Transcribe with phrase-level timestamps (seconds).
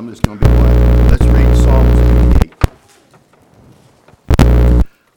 [0.00, 1.10] I'm, just going to be quiet.
[1.10, 1.98] Let's read Psalms
[2.38, 2.54] 88.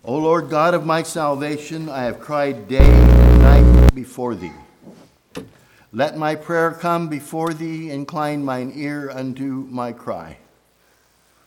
[0.04, 4.52] O Lord God of my salvation, I have cried day and night before thee.
[5.94, 10.40] Let my prayer come before thee, incline mine ear unto my cry.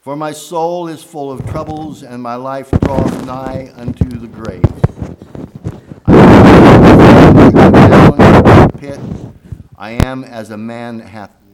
[0.00, 4.64] For my soul is full of troubles, and my life draweth nigh unto the grave.
[9.78, 11.45] I am as a man hath.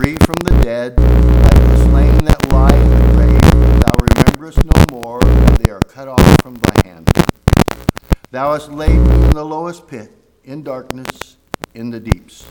[0.00, 4.98] Free from the dead, like the slain that lie in the grave, thou rememberest no
[4.98, 7.10] more, and they are cut off from thy hand.
[8.30, 10.10] Thou hast laid me in the lowest pit,
[10.42, 11.36] in darkness,
[11.74, 12.46] in the deeps.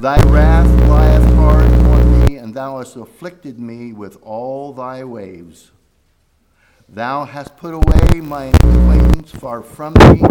[0.00, 5.72] Thy wrath lieth hard upon me, and thou hast afflicted me with all thy waves.
[6.88, 10.22] Thou hast put away my acquaintance far from me.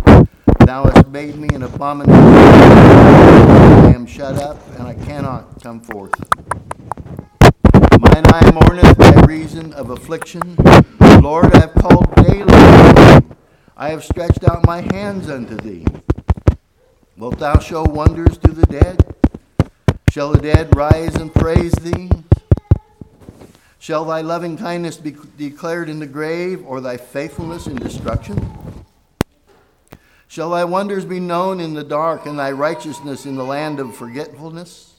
[0.65, 3.46] Thou hast made me an abomination.
[3.67, 6.13] I am shut up, and I cannot come forth.
[7.99, 10.55] Mine eye mourneth by reason of affliction.
[11.21, 12.45] Lord, I have called daily.
[13.75, 15.85] I have stretched out my hands unto thee.
[17.17, 19.03] Wilt thou show wonders to the dead?
[20.09, 22.09] Shall the dead rise and praise thee?
[23.79, 28.37] Shall thy loving kindness be declared in the grave, or thy faithfulness in destruction?
[30.37, 33.95] Shall thy wonders be known in the dark, and thy righteousness in the land of
[33.95, 34.93] forgetfulness?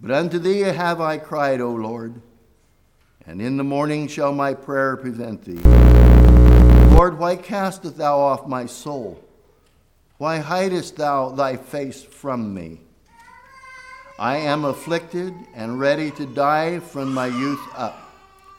[0.00, 2.20] But unto thee have I cried, O Lord,
[3.24, 5.60] and in the morning shall my prayer prevent thee.
[6.92, 9.22] Lord, why castest thou off my soul?
[10.18, 12.80] Why hidest thou thy face from me?
[14.18, 17.96] I am afflicted and ready to die from my youth up.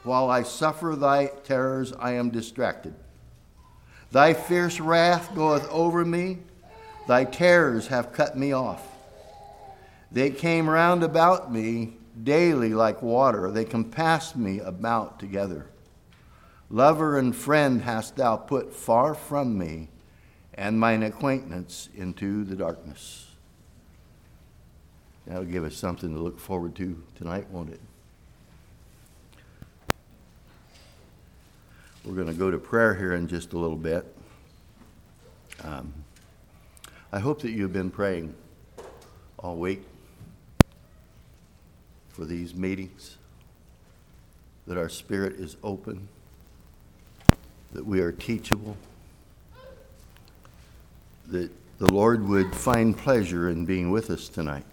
[0.02, 2.94] While I suffer thy terrors, I am distracted.
[4.12, 6.40] Thy fierce wrath goeth over me,
[7.08, 8.86] thy terrors have cut me off.
[10.12, 15.70] They came round about me daily like water, they compassed me about together.
[16.68, 19.88] Lover and friend hast thou put far from me,
[20.52, 23.30] and mine acquaintance into the darkness.
[25.26, 27.80] That'll give us something to look forward to tonight, won't it?
[32.04, 34.04] We're going to go to prayer here in just a little bit.
[35.62, 35.92] Um,
[37.12, 38.34] I hope that you've been praying
[39.38, 39.82] all week
[42.08, 43.18] for these meetings,
[44.66, 46.08] that our spirit is open,
[47.72, 48.76] that we are teachable,
[51.28, 54.64] that the Lord would find pleasure in being with us tonight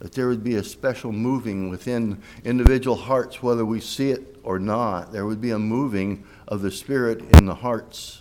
[0.00, 4.58] that there would be a special moving within individual hearts, whether we see it or
[4.58, 5.12] not.
[5.12, 8.20] There would be a moving of the Spirit in the hearts.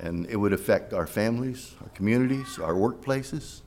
[0.00, 3.62] And it would affect our families, our communities, our workplaces.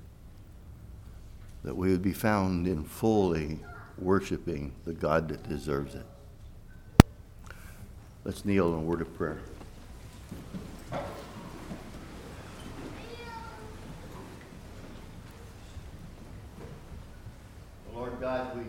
[1.63, 3.59] That we would be found in fully
[3.97, 6.05] worshiping the God that deserves it.
[8.23, 9.39] Let's kneel in a word of prayer.
[17.93, 18.63] Lord God, we,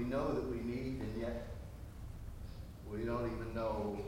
[0.00, 1.48] we know that we need, and yet
[2.90, 3.98] we don't even know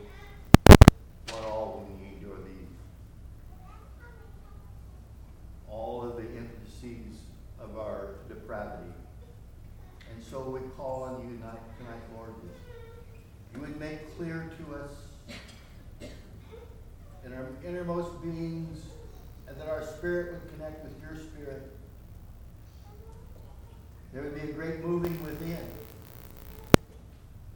[1.28, 2.50] what all we need or the
[5.70, 7.20] all of the intricacies
[7.60, 8.90] of our depravity.
[10.10, 12.32] And so we call on you tonight, tonight Lord,
[13.54, 14.92] you would make clear to us
[17.24, 18.78] in our innermost beings
[19.46, 21.70] and that our spirit would connect with your spirit.
[24.12, 25.66] There would be a great moving within.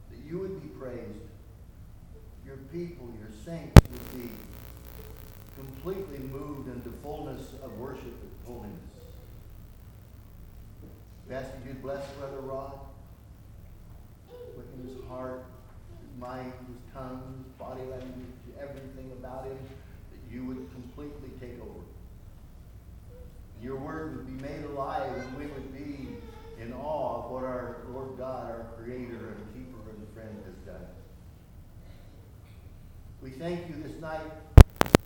[0.09, 1.01] That you would be praised.
[2.45, 4.29] Your people, your saints would be
[5.55, 8.79] completely moved into fullness of worship and holiness.
[11.29, 12.79] That you'd bless Brother Rod,
[14.55, 15.45] quicken his heart,
[15.99, 19.57] his mind, his tongue, his body language, everything about him,
[20.11, 21.83] that you would completely take over.
[23.61, 26.07] Your word would be made alive, and we would be
[26.59, 30.87] in awe of what our Lord God, our Creator and Keeper and Friend, has done.
[33.21, 34.21] We thank you this night,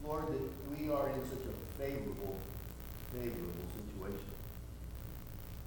[0.05, 0.41] Lord, that
[0.77, 2.37] we are in such a favorable,
[3.11, 4.31] favorable situation.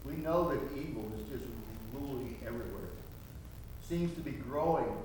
[0.04, 1.44] We know that evil is just
[1.92, 2.92] ruling everywhere.
[3.86, 4.96] Seems to be growing,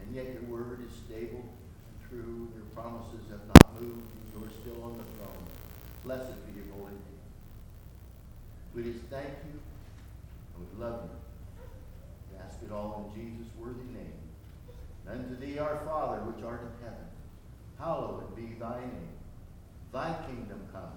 [0.00, 2.48] and yet your word is stable and true.
[2.54, 4.02] Your promises have not moved.
[4.34, 5.44] You are still on the throne.
[6.04, 7.12] Blessed be your holy name.
[8.74, 9.60] We just thank you
[10.74, 11.10] we love you.
[12.32, 14.12] We ask it all in Jesus' worthy name.
[15.06, 17.06] And unto thee, our Father, which art in heaven,
[17.78, 19.08] hallowed be thy name.
[19.92, 20.92] Thy kingdom come,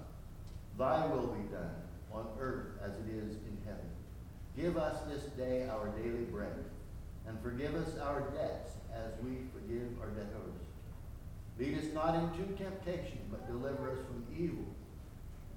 [0.77, 1.75] thy will be done,
[2.13, 3.89] on earth as it is in heaven.
[4.55, 6.63] Give us this day our daily bread,
[7.27, 10.61] and forgive us our debts as we forgive our debtors.
[11.59, 14.65] Lead us not into temptation, but deliver us from evil.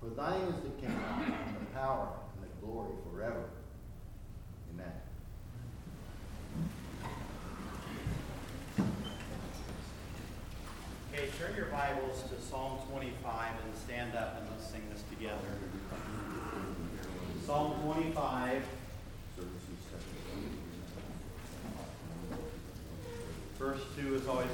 [0.00, 3.50] For thine is the kingdom, and the power, and the glory forever.
[4.78, 4.92] Amen.
[11.12, 15.36] Okay, turn your Bibles to Psalm 25 and stand up and let's sing this together.
[17.44, 18.62] Psalm 25.
[23.58, 24.46] Verse 2 is always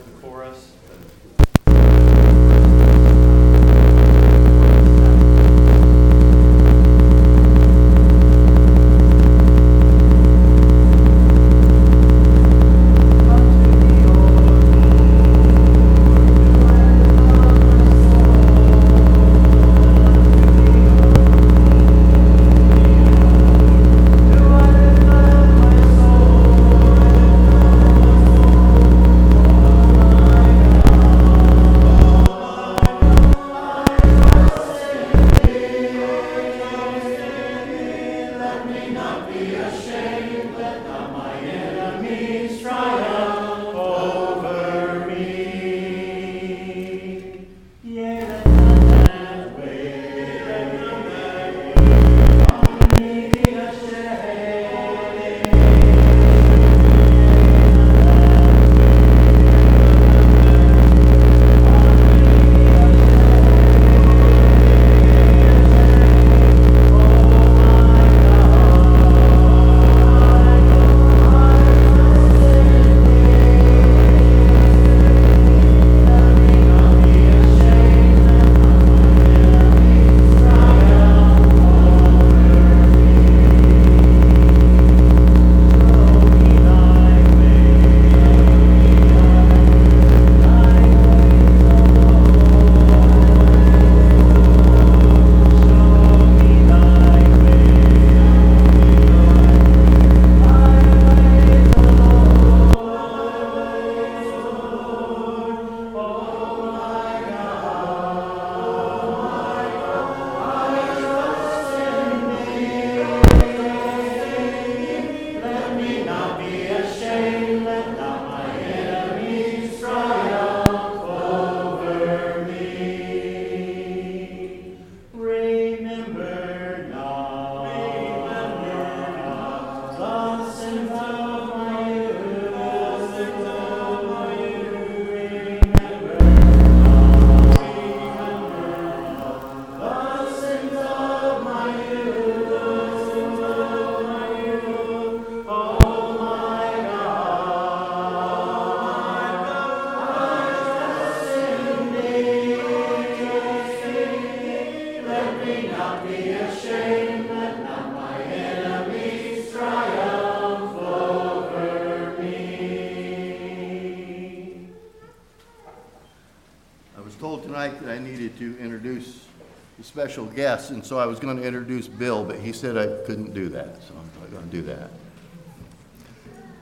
[169.78, 172.86] the special guest, and so I was going to introduce Bill, but he said I
[173.06, 174.90] couldn't do that, so I'm not going to do that.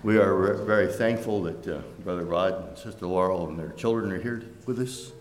[0.02, 4.20] We are very thankful that uh, Brother Rod and Sister Laurel and their children are
[4.20, 5.12] here with us.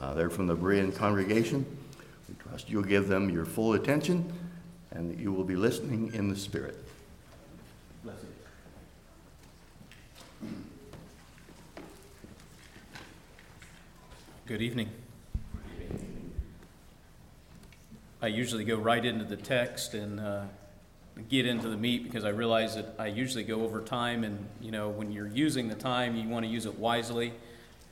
[0.00, 1.64] Uh, they're from the Berean congregation.
[2.28, 4.32] We trust you'll give them your full attention
[4.92, 6.76] and that you will be listening in the Spirit.
[8.04, 8.28] Bless you.
[14.52, 14.90] Good evening.
[18.20, 20.42] I usually go right into the text and uh,
[21.30, 24.70] get into the meat because I realize that I usually go over time, and you
[24.70, 27.32] know, when you're using the time, you want to use it wisely.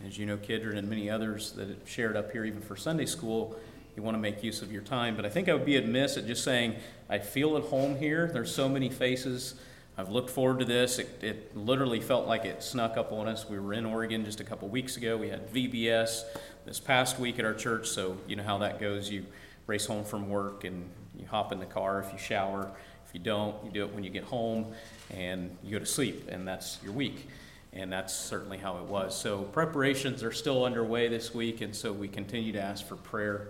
[0.06, 3.06] As you know, Kidron and many others that have shared up here, even for Sunday
[3.06, 3.58] school,
[3.96, 5.16] you want to make use of your time.
[5.16, 6.76] But I think I would be amiss at just saying,
[7.08, 8.28] I feel at home here.
[8.30, 9.54] There's so many faces.
[10.00, 10.98] I've looked forward to this.
[10.98, 13.46] It, it literally felt like it snuck up on us.
[13.46, 15.18] We were in Oregon just a couple weeks ago.
[15.18, 16.22] We had VBS
[16.64, 19.10] this past week at our church, so you know how that goes.
[19.10, 19.26] You
[19.66, 20.88] race home from work and
[21.18, 22.70] you hop in the car if you shower.
[23.06, 24.72] If you don't, you do it when you get home
[25.10, 27.28] and you go to sleep, and that's your week.
[27.74, 29.14] And that's certainly how it was.
[29.14, 33.48] So, preparations are still underway this week, and so we continue to ask for prayer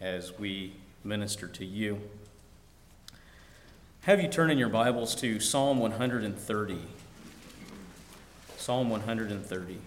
[0.00, 0.72] as we
[1.04, 2.00] minister to you.
[4.04, 6.78] Have you turn in your Bibles to Psalm 130?
[8.56, 9.78] Psalm 130.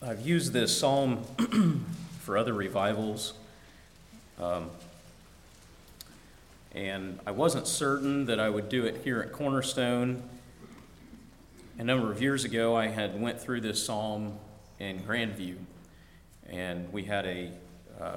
[0.00, 1.24] I've used this psalm
[2.20, 3.32] for other revivals,
[4.38, 4.70] um,
[6.72, 10.22] and I wasn't certain that I would do it here at Cornerstone.
[11.78, 14.38] A number of years ago, I had went through this psalm
[14.78, 15.56] in Grandview,
[16.48, 17.50] and we had a,
[18.00, 18.16] uh,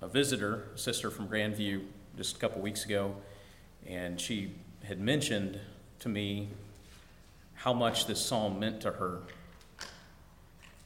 [0.00, 1.82] a visitor, a sister from Grandview,
[2.16, 3.16] just a couple weeks ago,
[3.84, 4.52] and she
[4.84, 5.58] had mentioned
[5.98, 6.50] to me
[7.54, 9.22] how much this psalm meant to her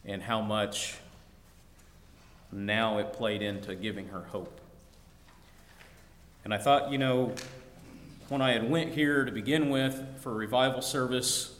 [0.06, 0.96] and how much
[2.50, 4.62] now it played into giving her hope.
[6.42, 7.34] And I thought, you know,
[8.30, 11.54] when I had went here to begin with for a revival service,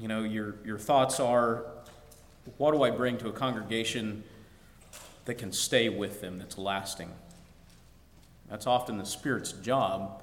[0.00, 1.66] you know, your, your thoughts are,
[2.56, 4.24] what do I bring to a congregation
[5.26, 7.10] that can stay with them, that's lasting?
[8.48, 10.22] That's often the Spirit's job.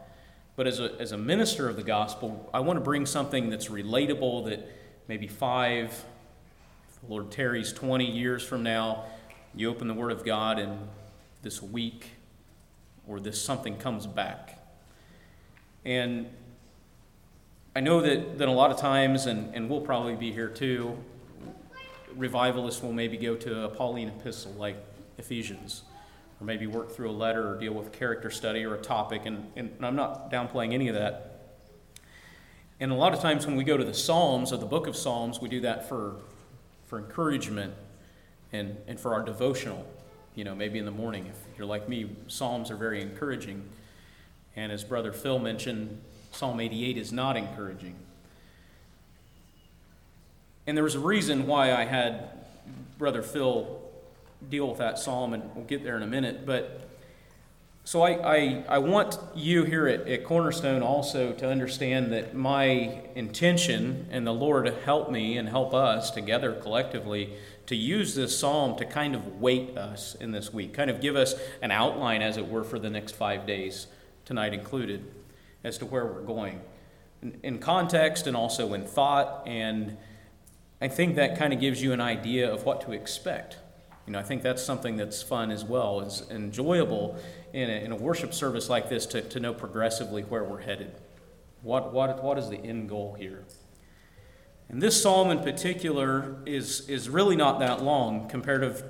[0.55, 3.67] But as a, as a minister of the gospel, I want to bring something that's
[3.67, 4.67] relatable that
[5.07, 6.03] maybe five,
[7.07, 9.03] Lord tarries 20 years from now,
[9.55, 10.88] you open the Word of God and
[11.43, 12.07] this week
[13.07, 14.60] or this something comes back.
[15.86, 16.27] And
[17.77, 20.98] I know that, that a lot of times, and, and we'll probably be here too,
[22.15, 24.77] revivalists will maybe go to a Pauline epistle like
[25.19, 25.84] Ephesians,
[26.41, 29.51] or maybe work through a letter or deal with character study or a topic, and,
[29.55, 31.60] and I'm not downplaying any of that.
[32.79, 34.96] And a lot of times when we go to the Psalms or the book of
[34.96, 36.15] Psalms, we do that for,
[36.88, 37.75] for encouragement
[38.51, 39.86] and, and for our devotional
[40.34, 41.27] you know, maybe in the morning.
[41.27, 43.69] If you're like me, Psalms are very encouraging.
[44.55, 46.01] And as Brother Phil mentioned,
[46.38, 47.96] Psalm 88 is not encouraging.
[50.67, 52.29] And there was a reason why I had
[53.00, 53.82] Brother Phil
[54.48, 56.46] deal with that psalm, and we'll get there in a minute.
[56.46, 56.88] But
[57.86, 63.01] so I, I, I want you here at, at Cornerstone also to understand that my
[63.15, 67.34] intention, and the Lord help me and help us together collectively,
[67.65, 71.15] to use this psalm to kind of weight us in this week, kind of give
[71.15, 73.88] us an outline, as it were, for the next five days,
[74.24, 75.03] tonight included,
[75.67, 76.62] as to where we're going.
[77.21, 79.97] In, in context and also in thought, and
[80.81, 83.57] I think that kind of gives you an idea of what to expect.
[84.05, 87.17] You know, I think that's something that's fun as well, is enjoyable
[87.51, 90.95] in a, in a worship service like this to, to know progressively where we're headed.
[91.62, 93.43] What, what, what is the end goal here?
[94.69, 98.86] And this psalm in particular is, is really not that long compared to,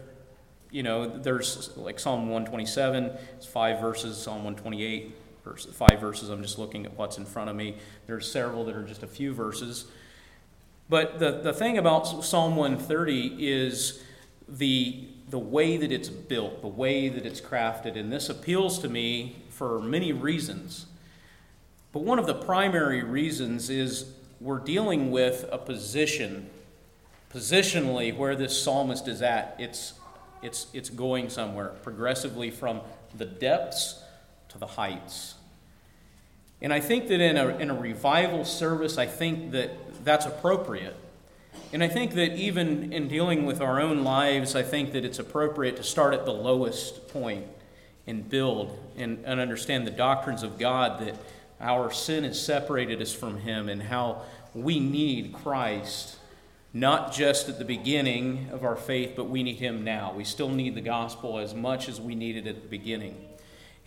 [0.72, 5.15] you know, there's like Psalm 127, it's five verses, Psalm 128,
[5.56, 6.30] five verses.
[6.30, 7.77] I'm just looking at what's in front of me.
[8.06, 9.86] There's several that are just a few verses.
[10.89, 14.01] But the, the thing about Psalm 130 is
[14.48, 17.98] the, the way that it's built, the way that it's crafted.
[17.98, 20.86] And this appeals to me for many reasons.
[21.92, 26.50] But one of the primary reasons is we're dealing with a position,
[27.34, 29.56] positionally, where this psalmist is at.
[29.58, 29.94] It's,
[30.42, 32.82] it's, it's going somewhere, progressively from
[33.18, 34.04] the depths
[34.50, 35.36] to the heights.
[36.61, 40.95] And I think that in a, in a revival service, I think that that's appropriate.
[41.73, 45.19] And I think that even in dealing with our own lives, I think that it's
[45.19, 47.45] appropriate to start at the lowest point
[48.07, 51.15] and build and, and understand the doctrines of God that
[51.59, 54.21] our sin has separated us from Him and how
[54.53, 56.15] we need Christ,
[56.73, 60.13] not just at the beginning of our faith, but we need Him now.
[60.15, 63.26] We still need the gospel as much as we needed at the beginning.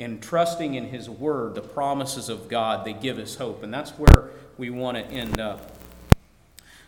[0.00, 3.62] And trusting in His Word, the promises of God, they give us hope.
[3.62, 5.76] And that's where we want to end up.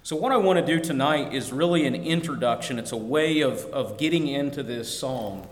[0.02, 2.78] So, what I want to do tonight is really an introduction.
[2.78, 5.42] It's a way of, of getting into this psalm.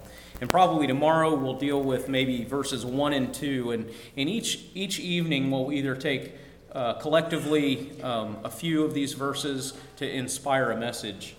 [0.40, 3.72] And probably tomorrow we'll deal with maybe verses 1 and 2.
[3.72, 6.32] And, and each, each evening we'll either take
[6.72, 11.36] uh, collectively um, a few of these verses to inspire a message.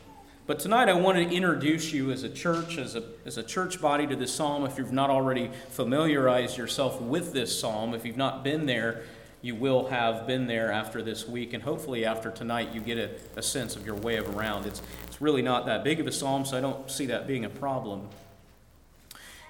[0.47, 3.79] But tonight I want to introduce you as a church, as a, as a church
[3.79, 4.65] body to this psalm.
[4.65, 9.03] If you've not already familiarized yourself with this psalm, if you've not been there,
[9.43, 13.11] you will have been there after this week, and hopefully after tonight you get a,
[13.35, 14.65] a sense of your way of around.
[14.65, 17.45] It's, it's really not that big of a psalm, so I don't see that being
[17.45, 18.09] a problem.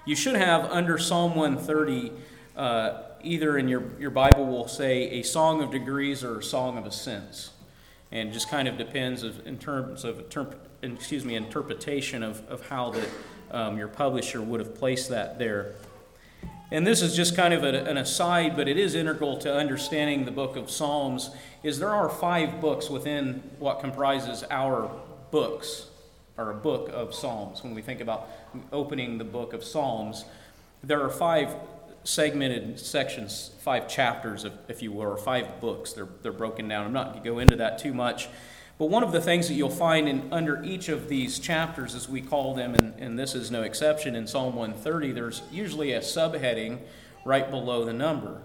[0.04, 2.12] You should have under Psalm 130,
[2.56, 6.76] uh, either in your, your Bible will say a song of degrees or a song
[6.76, 7.50] of ascents.
[8.10, 10.28] And just kind of depends of, in terms of
[10.82, 13.08] excuse me, interpretation of, of how that
[13.50, 15.74] um, your publisher would have placed that there.
[16.70, 20.24] And this is just kind of a, an aside, but it is integral to understanding
[20.24, 21.30] the book of Psalms,
[21.62, 24.90] is there are five books within what comprises our
[25.30, 25.86] books
[26.38, 27.62] or a book of Psalms.
[27.62, 28.28] When we think about
[28.72, 30.24] opening the book of Psalms,
[30.82, 31.54] there are five
[32.04, 35.92] segmented sections, five chapters, if, if you will, or five books.
[35.92, 36.86] They're, they're broken down.
[36.86, 38.28] I'm not going to go into that too much.
[38.78, 42.08] But one of the things that you'll find in, under each of these chapters, as
[42.08, 46.00] we call them, and, and this is no exception in Psalm 130, there's usually a
[46.00, 46.78] subheading
[47.24, 48.40] right below the number.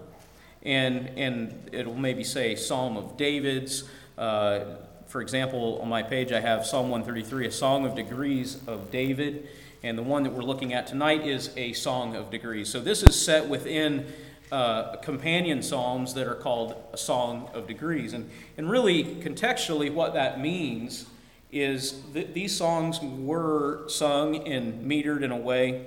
[0.62, 3.84] And, and it'll maybe say Psalm of David's.
[4.16, 8.90] Uh, for example, on my page, I have Psalm 133, a song of degrees of
[8.90, 9.48] David.
[9.82, 12.68] And the one that we're looking at tonight is a song of degrees.
[12.68, 14.06] So this is set within
[14.50, 18.12] uh, companion psalms that are called a song of degrees.
[18.12, 21.06] And, and really, contextually, what that means
[21.50, 25.86] is that these songs were sung and metered in a way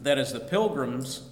[0.00, 1.22] that as the pilgrims,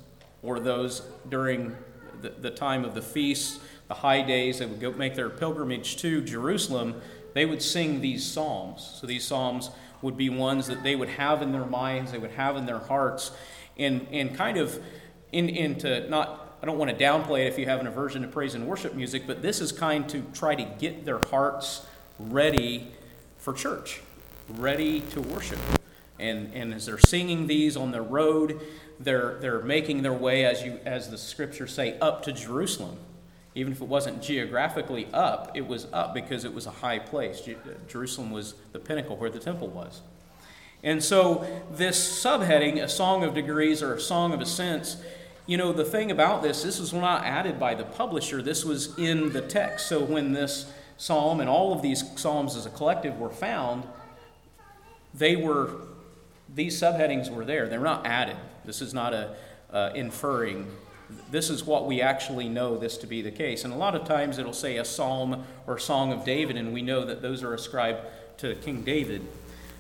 [0.43, 1.77] or those during
[2.23, 5.97] the, the time of the feasts, the high days, they would go make their pilgrimage
[5.97, 7.01] to Jerusalem,
[7.35, 8.99] they would sing these psalms.
[9.01, 9.71] So these psalms
[10.03, 12.79] would be ones that they would have in their minds, they would have in their
[12.79, 13.33] hearts,
[13.77, 14.81] and, and kind of
[15.33, 18.29] in, into not, I don't want to downplay it if you have an aversion to
[18.29, 21.87] praise and worship music, but this is kind to try to get their hearts
[22.19, 22.89] ready
[23.39, 24.03] for church,
[24.49, 25.59] ready to worship.
[26.19, 28.61] And, and as they're singing these on the road,
[28.99, 32.99] they're, they're making their way, as, you, as the scriptures say, up to Jerusalem.
[33.55, 37.43] Even if it wasn't geographically up, it was up because it was a high place.
[37.89, 40.03] Jerusalem was the pinnacle where the temple was.
[40.83, 44.99] And so, this subheading, a song of degrees or a song of ascents,
[45.47, 48.99] you know, the thing about this, this was not added by the publisher, this was
[48.99, 49.89] in the text.
[49.89, 53.85] So, when this psalm and all of these psalms as a collective were found,
[55.15, 55.77] they were,
[56.55, 57.69] these subheadings were there.
[57.69, 58.37] They're not added.
[58.65, 59.35] This is not a
[59.73, 60.67] uh, inferring
[61.31, 63.65] this is what we actually know this to be the case.
[63.65, 66.83] And a lot of times it'll say a psalm or song of David, and we
[66.83, 68.01] know that those are ascribed
[68.39, 69.27] to King David.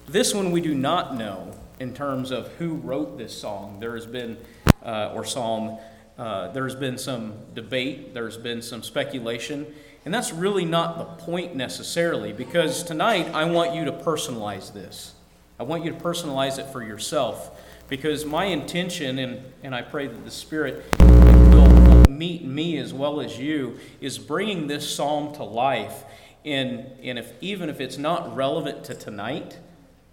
[0.06, 3.78] This one we do not know in terms of who wrote this song.
[3.80, 4.37] There has been,
[4.84, 5.78] uh, or psalm,
[6.18, 9.66] uh, there's been some debate, there's been some speculation,
[10.04, 15.14] and that's really not the point necessarily, because tonight I want you to personalize this.
[15.58, 17.60] I want you to personalize it for yourself.
[17.88, 23.20] Because my intention, and, and I pray that the Spirit will meet me as well
[23.20, 26.04] as you, is bringing this psalm to life.
[26.44, 29.58] And, and if, even if it's not relevant to tonight,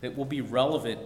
[0.02, 1.00] it will be relevant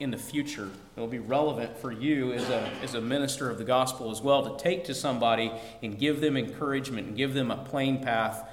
[0.00, 0.68] in the future.
[0.96, 4.20] It will be relevant for you as a, as a minister of the gospel as
[4.20, 5.52] well to take to somebody
[5.82, 8.48] and give them encouragement and give them a plain path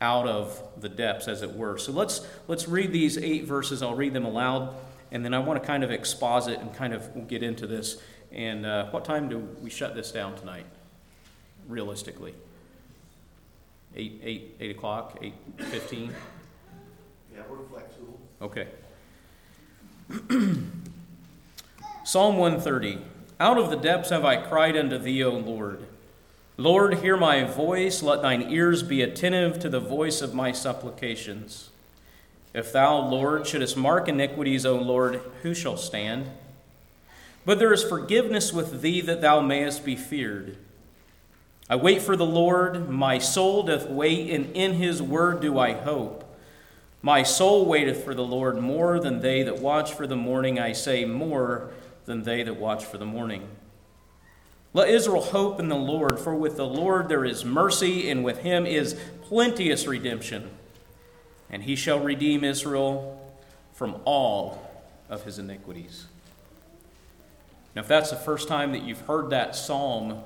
[0.00, 1.78] out of the depths, as it were.
[1.78, 3.82] So let's, let's read these eight verses.
[3.82, 4.74] I'll read them aloud.
[5.10, 7.98] And then I want to kind of exposit and kind of get into this.
[8.32, 10.66] And uh, what time do we shut this down tonight,
[11.68, 12.34] realistically?
[13.94, 16.12] Eight, eight, eight o'clock, eight fifteen?
[17.32, 18.18] Yeah, we're flexible.
[18.42, 18.66] Okay.
[22.04, 22.98] Psalm 130
[23.40, 25.86] Out of the depths have I cried unto thee, O Lord.
[26.56, 31.70] Lord, hear my voice, let thine ears be attentive to the voice of my supplications.
[32.52, 36.30] If thou, Lord, shouldest mark iniquities, O Lord, who shall stand?
[37.44, 40.56] But there is forgiveness with thee that thou mayest be feared.
[41.68, 45.72] I wait for the Lord, my soul doth wait, and in his word do I
[45.72, 46.23] hope.
[47.04, 50.72] My soul waiteth for the Lord more than they that watch for the morning, I
[50.72, 51.68] say, more
[52.06, 53.46] than they that watch for the morning.
[54.72, 58.38] Let Israel hope in the Lord, for with the Lord there is mercy, and with
[58.38, 60.48] him is plenteous redemption
[61.50, 63.20] and he shall redeem Israel
[63.72, 64.70] from all
[65.08, 66.06] of his iniquities.
[67.76, 70.24] Now, if that's the first time that you've heard that psalm,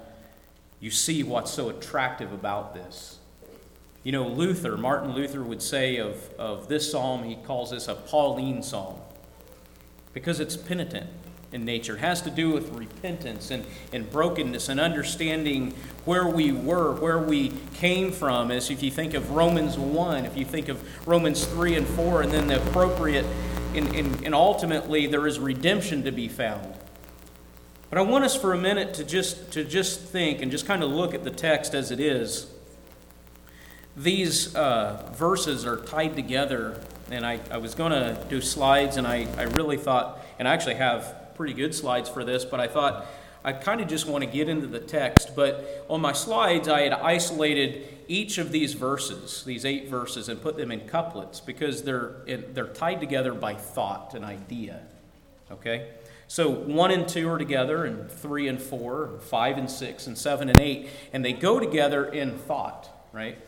[0.81, 3.18] you see what's so attractive about this.
[4.09, 7.95] You know, Luther, Martin Luther would say of, of this psalm, he calls this a
[7.95, 8.99] Pauline psalm
[10.15, 11.11] because it's penitent
[11.53, 11.97] in nature.
[11.97, 15.75] It has to do with repentance and, and brokenness and understanding
[16.07, 18.51] where we were, where we came from.
[18.51, 22.23] As if you think of Romans 1, if you think of Romans 3 and 4,
[22.23, 23.27] and then the appropriate,
[23.75, 26.73] and, and, and ultimately there is redemption to be found.
[27.91, 30.83] But I want us for a minute to just, to just think and just kind
[30.83, 32.47] of look at the text as it is.
[33.99, 36.81] These uh, verses are tied together,
[37.11, 40.55] and I, I was going to do slides, and I, I really thought, and I
[40.55, 43.07] actually have pretty good slides for this, but I thought
[43.45, 45.35] I kind of just want to get into the text.
[45.35, 50.41] But on my slides, I had isolated each of these verses, these eight verses, and
[50.41, 54.81] put them in couplets because they're, they're tied together by thought and idea.
[55.51, 55.89] Okay?
[56.29, 60.17] So one and two are together, and three and four, and five and six, and
[60.17, 63.39] seven and eight, and they go together in thought, right?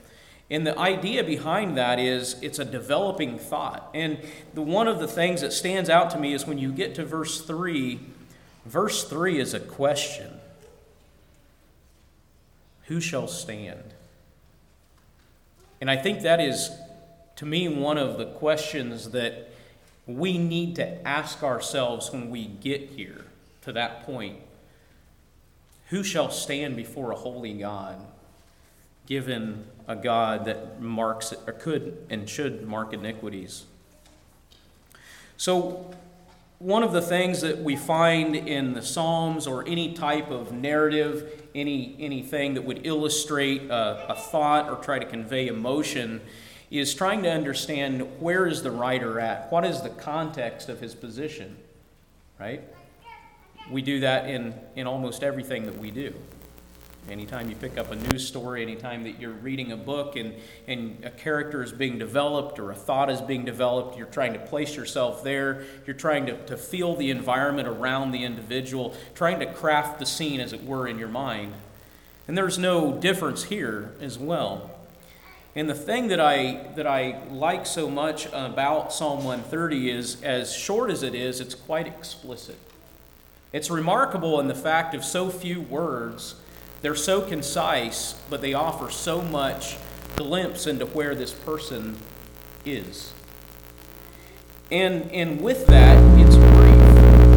[0.51, 3.89] And the idea behind that is it's a developing thought.
[3.95, 4.19] And
[4.55, 7.05] the, one of the things that stands out to me is when you get to
[7.05, 8.01] verse 3,
[8.67, 10.41] verse 3 is a question
[12.87, 13.95] Who shall stand?
[15.81, 16.71] And I think that is
[17.41, 19.49] to me, one of the questions that
[20.07, 23.25] we need to ask ourselves when we get here
[23.63, 24.37] to that point
[25.89, 27.99] who shall stand before a holy God,
[29.07, 33.64] given a God that marks or could and should mark iniquities?
[35.37, 35.92] So,
[36.61, 41.48] one of the things that we find in the Psalms or any type of narrative,
[41.55, 46.20] any anything that would illustrate a, a thought or try to convey emotion,
[46.70, 49.50] is trying to understand where is the writer at?
[49.50, 51.57] What is the context of his position?
[52.38, 52.62] Right?
[53.70, 56.14] We do that in, in almost everything that we do.
[57.09, 60.35] Anytime you pick up a news story, anytime that you're reading a book and,
[60.69, 64.39] and a character is being developed or a thought is being developed, you're trying to
[64.39, 65.65] place yourself there.
[65.87, 70.41] You're trying to, to feel the environment around the individual, trying to craft the scene,
[70.41, 71.55] as it were, in your mind.
[72.29, 74.71] And there's no difference here as well.
[75.57, 80.55] And the thing that I, that I like so much about Psalm 130 is, as
[80.55, 82.57] short as it is, it's quite explicit.
[83.53, 86.37] It's remarkable in the fact of so few words.
[86.83, 89.77] They're so concise, but they offer so much
[90.16, 91.97] glimpse into where this person
[92.64, 93.12] is.
[94.71, 96.79] And, and with that, it's brief.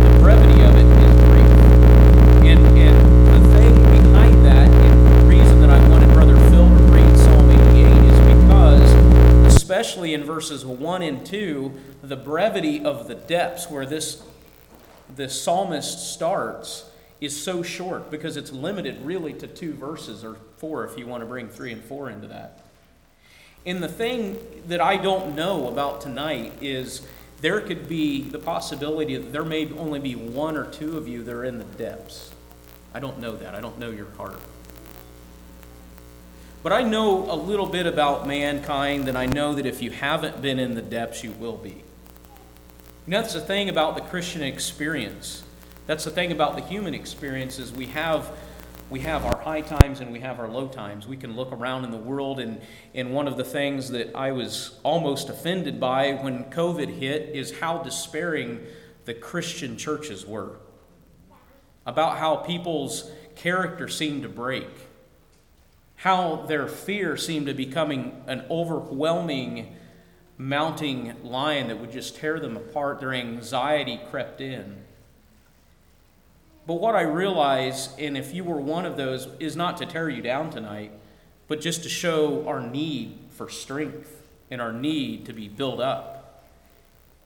[0.03, 2.45] The brevity of it is brief.
[2.45, 6.83] And, and the thing behind that, and the reason that I wanted Brother Phil to
[6.83, 13.15] read Psalm 88 is because, especially in verses 1 and 2, the brevity of the
[13.15, 14.23] depths where this
[15.15, 16.85] the psalmist starts
[17.23, 21.21] is so short because it's limited really to two verses or four if you want
[21.21, 22.63] to bring three and four into that.
[23.65, 27.07] And the thing that I don't know about tonight is
[27.39, 31.23] there could be the possibility that there may only be one or two of you
[31.23, 32.31] that are in the depths.
[32.93, 33.55] I don't know that.
[33.55, 34.39] I don't know your heart.
[36.61, 40.41] But I know a little bit about mankind, and I know that if you haven't
[40.41, 41.83] been in the depths, you will be.
[43.05, 45.43] Know, that's the thing about the Christian experience.
[45.85, 48.31] That's the thing about the human experience is we have
[48.89, 51.07] we have our high times and we have our low times.
[51.07, 52.61] We can look around in the world and,
[52.93, 57.57] and one of the things that I was almost offended by when COVID hit is
[57.59, 58.59] how despairing
[59.05, 60.57] the Christian churches were.
[61.87, 64.69] About how people's character seemed to break.
[65.95, 69.75] How their fear seemed to becoming an overwhelming
[70.37, 72.99] mounting lion that would just tear them apart.
[72.99, 74.82] Their anxiety crept in.
[76.65, 80.09] But what I realize, and if you were one of those, is not to tear
[80.09, 80.91] you down tonight,
[81.47, 86.43] but just to show our need for strength and our need to be built up.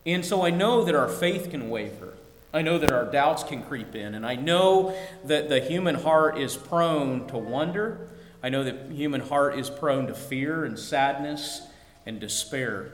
[0.05, 2.13] And so I know that our faith can waver.
[2.53, 4.15] I know that our doubts can creep in.
[4.15, 4.95] And I know
[5.25, 8.07] that the human heart is prone to wonder.
[8.41, 11.61] I know that the human heart is prone to fear and sadness
[12.05, 12.91] and despair.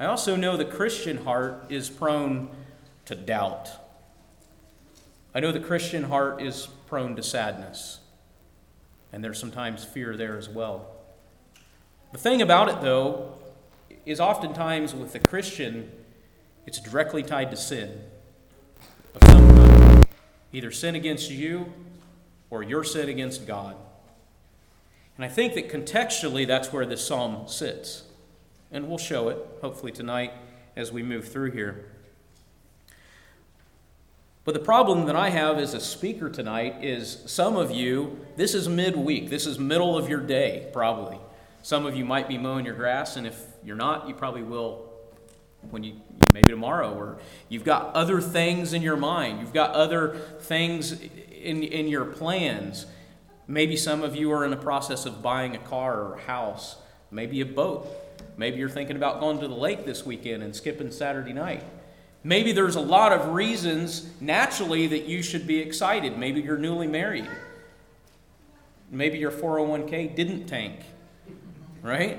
[0.00, 2.48] I also know the Christian heart is prone
[3.04, 3.68] to doubt.
[5.34, 8.00] I know the Christian heart is prone to sadness,
[9.12, 10.88] and there's sometimes fear there as well.
[12.12, 13.38] The thing about it, though,
[14.04, 15.90] is oftentimes with the Christian,
[16.66, 18.02] it's directly tied to sin
[19.14, 20.06] of some kind.
[20.52, 21.72] Either sin against you
[22.50, 23.76] or your sin against God.
[25.16, 28.04] And I think that contextually, that's where this psalm sits.
[28.70, 30.32] And we'll show it, hopefully, tonight
[30.76, 31.91] as we move through here.
[34.44, 38.54] But the problem that I have as a speaker tonight is some of you, this
[38.54, 41.18] is midweek, this is middle of your day, probably.
[41.62, 44.88] Some of you might be mowing your grass, and if you're not, you probably will
[45.70, 45.94] when you
[46.32, 51.62] maybe tomorrow, or you've got other things in your mind, you've got other things in,
[51.62, 52.86] in your plans.
[53.46, 56.76] Maybe some of you are in the process of buying a car or a house,
[57.12, 57.86] maybe a boat.
[58.36, 61.62] Maybe you're thinking about going to the lake this weekend and skipping Saturday night.
[62.24, 66.16] Maybe there's a lot of reasons naturally that you should be excited.
[66.16, 67.28] Maybe you're newly married.
[68.90, 70.80] Maybe your 401k didn't tank,
[71.80, 72.18] right?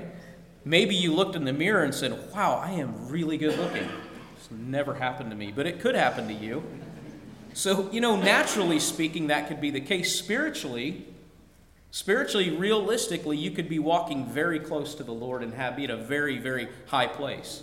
[0.64, 3.88] Maybe you looked in the mirror and said, Wow, I am really good looking.
[4.36, 6.62] It's never happened to me, but it could happen to you.
[7.54, 10.18] So, you know, naturally speaking, that could be the case.
[10.18, 11.06] Spiritually,
[11.92, 15.90] spiritually, realistically, you could be walking very close to the Lord and have be at
[15.90, 17.62] a very, very high place.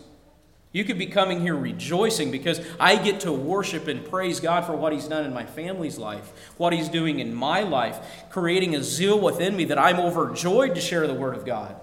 [0.73, 4.73] You could be coming here rejoicing because I get to worship and praise God for
[4.73, 8.83] what He's done in my family's life, what He's doing in my life, creating a
[8.83, 11.75] zeal within me that I'm overjoyed to share the Word of God.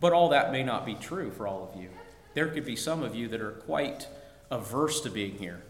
[0.00, 1.90] But all that may not be true for all of you.
[2.34, 4.06] There could be some of you that are quite
[4.48, 5.60] averse to being here,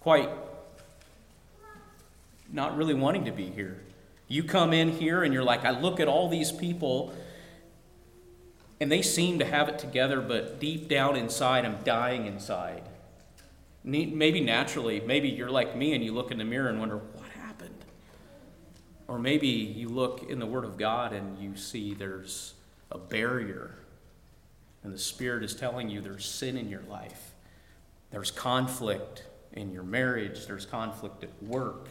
[0.00, 0.28] quite
[2.50, 3.80] not really wanting to be here.
[4.26, 7.14] You come in here and you're like, I look at all these people
[8.82, 12.82] and they seem to have it together, but deep down inside, I'm dying inside.
[13.84, 17.28] Maybe naturally, maybe you're like me and you look in the mirror and wonder, what
[17.30, 17.84] happened?
[19.06, 22.54] Or maybe you look in the Word of God and you see there's
[22.90, 23.76] a barrier,
[24.82, 27.34] and the Spirit is telling you there's sin in your life,
[28.10, 31.86] there's conflict in your marriage, there's conflict at work.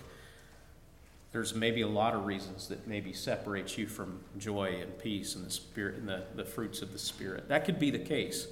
[1.32, 5.46] There's maybe a lot of reasons that maybe separates you from joy and peace and
[5.46, 7.48] the spirit and the, the fruits of the spirit.
[7.48, 8.48] That could be the case.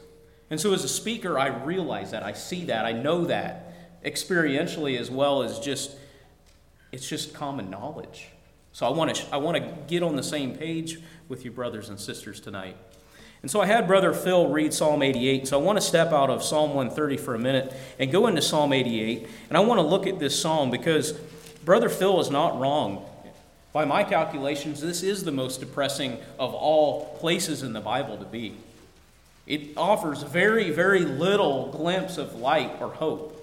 [0.50, 4.98] And so, as a speaker, I realize that, I see that, I know that experientially
[4.98, 5.96] as well as just,
[6.92, 8.30] it's just common knowledge.
[8.72, 11.90] So, I want to, I want to get on the same page with you, brothers
[11.90, 12.78] and sisters, tonight.
[13.42, 15.50] And so, I had Brother Phil read Psalm 88.
[15.50, 18.42] So, I want to step out of Psalm 130 for a minute and go into
[18.42, 19.28] Psalm 88.
[19.50, 21.14] And I want to look at this psalm because
[21.64, 23.06] Brother Phil is not wrong.
[23.72, 28.26] By my calculations, this is the most depressing of all places in the Bible to
[28.26, 28.56] be.
[29.46, 33.36] It offers very, very little glimpse of light or hope.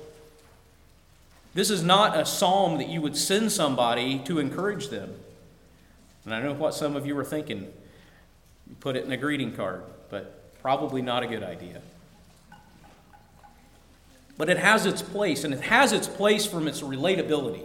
[1.55, 5.15] This is not a psalm that you would send somebody to encourage them.
[6.25, 7.73] And I know what some of you are thinking.
[8.69, 11.81] You put it in a greeting card, but probably not a good idea.
[14.37, 17.63] But it has its place, and it has its place from its relatability.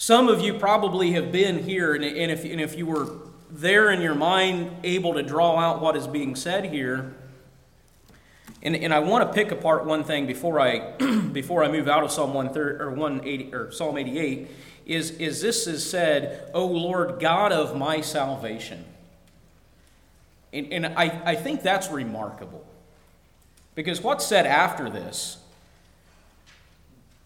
[0.00, 3.10] Some of you probably have been here, and if, and if you were
[3.50, 7.12] there in your mind able to draw out what is being said here.
[8.62, 10.92] And, and I want to pick apart one thing before I
[11.32, 14.48] before I move out of Psalm 130 or 180 or Psalm 88
[14.86, 18.86] is, is this is said, O Lord God of my salvation.
[20.50, 22.64] And, and I, I think that's remarkable.
[23.74, 25.36] Because what's said after this,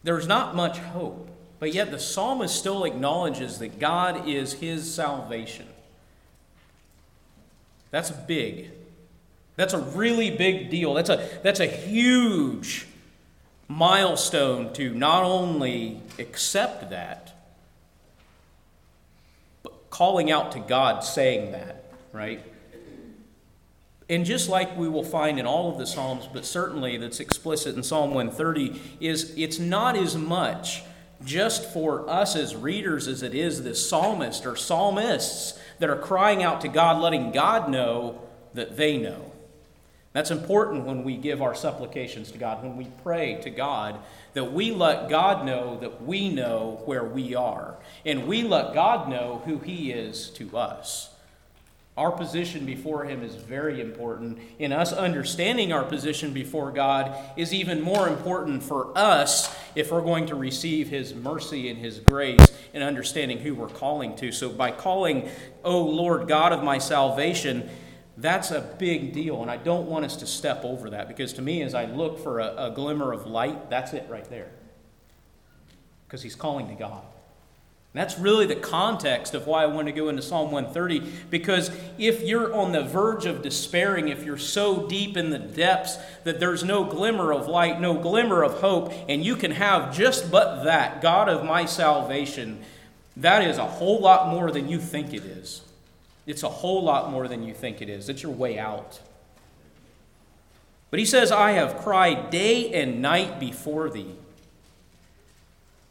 [0.03, 1.31] there's not much hope.
[1.65, 5.65] But yet the psalmist still acknowledges that God is his salvation.
[7.91, 8.71] That's big.
[9.57, 10.93] That's a really big deal.
[10.93, 12.87] That's a, that's a huge
[13.67, 17.35] milestone to not only accept that,
[19.63, 22.45] but calling out to God saying that, right?
[24.11, 27.75] And just like we will find in all of the Psalms, but certainly that's explicit
[27.75, 30.83] in Psalm 130, is it's not as much
[31.25, 36.43] just for us as readers as it is the psalmist or psalmists that are crying
[36.43, 38.21] out to God, letting God know
[38.55, 39.33] that they know.
[40.13, 43.99] That's important when we give our supplications to God, when we pray to God,
[44.35, 49.09] that we let God know that we know where we are, and we let God
[49.09, 51.14] know who He is to us.
[51.97, 54.39] Our position before Him is very important.
[54.59, 60.03] In us understanding our position before God is even more important for us if we're
[60.03, 64.33] going to receive His mercy and His grace and understanding who we're calling to.
[64.33, 65.29] So, by calling,
[65.63, 67.71] O Lord God of my salvation,
[68.17, 69.41] that's a big deal.
[69.43, 72.19] And I don't want us to step over that because to me, as I look
[72.19, 74.51] for a, a glimmer of light, that's it right there.
[76.09, 77.05] Because He's calling to God.
[77.95, 81.13] And that's really the context of why I want to go into Psalm 130.
[81.31, 85.97] Because if you're on the verge of despairing, if you're so deep in the depths
[86.25, 90.33] that there's no glimmer of light, no glimmer of hope, and you can have just
[90.33, 92.65] but that, God of my salvation,
[93.17, 95.63] that is a whole lot more than you think it is.
[96.27, 98.09] It's a whole lot more than you think it is.
[98.09, 98.99] It's your way out.
[100.91, 104.17] But he says, I have cried day and night before thee.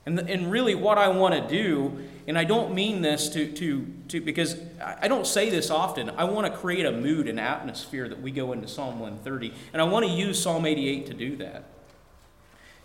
[0.06, 3.88] And, and really, what I want to do, and I don't mean this to, to,
[4.10, 8.10] to because I don't say this often, I want to create a mood and atmosphere
[8.10, 9.54] that we go into Psalm 130.
[9.72, 11.66] And I want to use Psalm 88 to do that.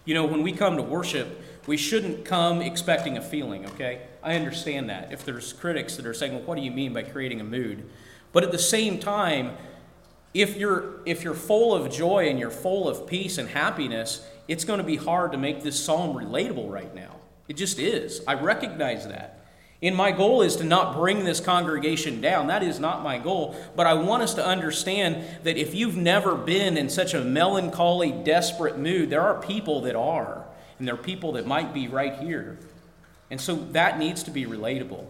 [0.04, 4.02] You know, when we come to worship, we shouldn't come expecting a feeling, okay?
[4.22, 5.12] I understand that.
[5.12, 7.88] If there's critics that are saying, well, what do you mean by creating a mood?
[8.32, 9.56] But at the same time,
[10.32, 14.64] if you're, if you're full of joy and you're full of peace and happiness, it's
[14.64, 17.16] going to be hard to make this psalm relatable right now.
[17.46, 18.20] It just is.
[18.26, 19.34] I recognize that.
[19.80, 22.48] And my goal is to not bring this congregation down.
[22.48, 23.54] That is not my goal.
[23.76, 28.10] But I want us to understand that if you've never been in such a melancholy,
[28.10, 30.44] desperate mood, there are people that are.
[30.78, 32.58] And there are people that might be right here.
[33.30, 35.06] And so that needs to be relatable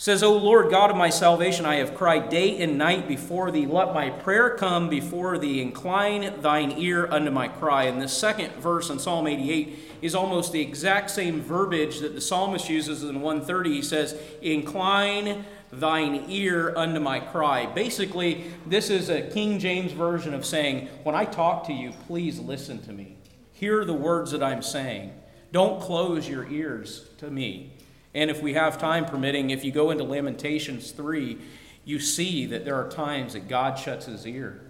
[0.00, 3.66] says, O Lord God of my salvation, I have cried day and night before thee.
[3.66, 5.60] Let my prayer come before thee.
[5.60, 7.84] Incline thine ear unto my cry.
[7.84, 12.20] And the second verse in Psalm 88 is almost the exact same verbiage that the
[12.22, 13.74] psalmist uses in 130.
[13.74, 17.66] He says, Incline thine ear unto my cry.
[17.66, 22.38] Basically, this is a King James version of saying, When I talk to you, please
[22.38, 23.18] listen to me.
[23.52, 25.12] Hear the words that I'm saying.
[25.52, 27.74] Don't close your ears to me.
[28.14, 31.38] And if we have time permitting, if you go into Lamentations 3,
[31.84, 34.60] you see that there are times that God shuts his ear.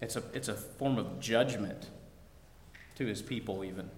[0.00, 1.88] It's a, it's a form of judgment
[2.96, 3.90] to his people, even.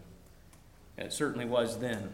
[0.96, 2.12] And it certainly was then.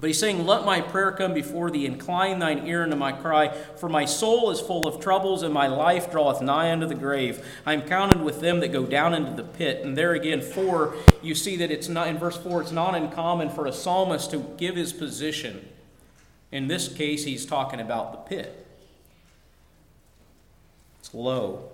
[0.00, 3.48] But he's saying, Let my prayer come before thee, incline thine ear unto my cry,
[3.48, 7.46] for my soul is full of troubles, and my life draweth nigh unto the grave.
[7.64, 9.84] I am counted with them that go down into the pit.
[9.84, 13.48] And there again, four, you see that it's not in verse four, it's not uncommon
[13.48, 15.66] for a psalmist to give his position.
[16.52, 18.66] In this case, he's talking about the pit.
[21.00, 21.70] It's low.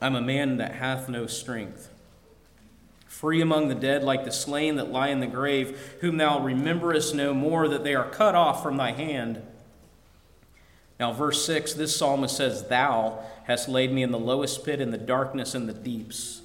[0.00, 1.90] I'm a man that hath no strength
[3.20, 7.14] free among the dead, like the slain that lie in the grave, whom thou rememberest
[7.14, 9.42] no more, that they are cut off from thy hand.
[10.98, 14.90] Now, verse 6, this psalmist says, Thou hast laid me in the lowest pit, in
[14.90, 16.40] the darkness and the deeps.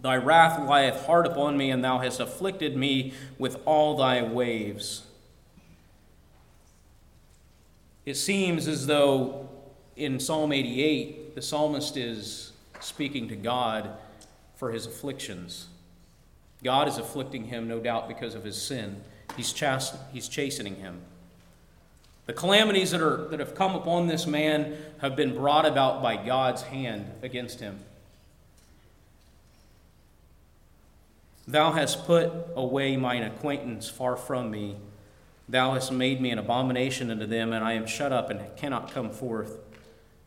[0.00, 5.02] Thy wrath lieth hard upon me, and thou hast afflicted me with all thy waves.
[8.10, 9.48] It seems as though
[9.94, 13.88] in Psalm 88, the psalmist is speaking to God
[14.56, 15.68] for his afflictions.
[16.64, 19.00] God is afflicting him, no doubt, because of his sin.
[19.36, 21.02] He's, chast- he's chastening him.
[22.26, 26.16] The calamities that, are, that have come upon this man have been brought about by
[26.16, 27.78] God's hand against him.
[31.46, 34.78] Thou hast put away mine acquaintance far from me.
[35.50, 38.92] Thou hast made me an abomination unto them, and I am shut up and cannot
[38.92, 39.58] come forth.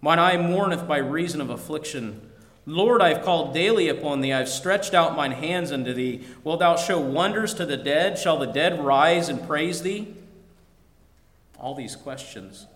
[0.01, 2.29] Mine eye mourneth by reason of affliction.
[2.65, 4.33] Lord, I have called daily upon thee.
[4.33, 6.25] I have stretched out mine hands unto thee.
[6.43, 8.19] Wilt thou show wonders to the dead?
[8.19, 10.13] Shall the dead rise and praise thee?
[11.57, 12.67] All these questions.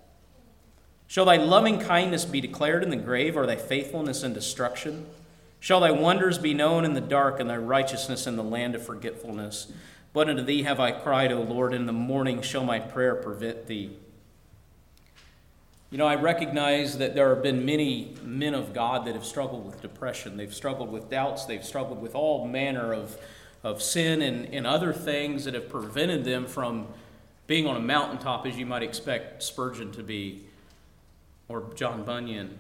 [1.06, 5.06] Shall thy loving kindness be declared in the grave, or thy faithfulness in destruction?
[5.60, 8.86] Shall thy wonders be known in the dark, and thy righteousness in the land of
[8.86, 9.70] forgetfulness?
[10.18, 13.68] But unto thee have I cried, O Lord, in the morning shall my prayer prevent
[13.68, 13.96] thee.
[15.92, 19.64] You know, I recognize that there have been many men of God that have struggled
[19.64, 20.36] with depression.
[20.36, 21.46] They've struggled with doubts.
[21.46, 23.16] They've struggled with all manner of,
[23.64, 26.88] of sin and, and other things that have prevented them from
[27.46, 30.46] being on a mountaintop as you might expect Spurgeon to be,
[31.48, 32.58] or John Bunyan,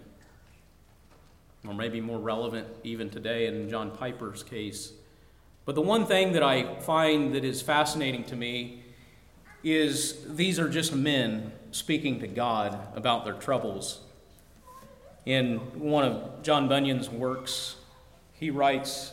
[1.68, 4.94] or maybe more relevant even today in John Piper's case.
[5.68, 8.84] But the one thing that I find that is fascinating to me
[9.66, 14.00] is these are just men speaking to God about their troubles.
[15.26, 17.76] In one of John Bunyan's works,
[18.32, 19.12] he writes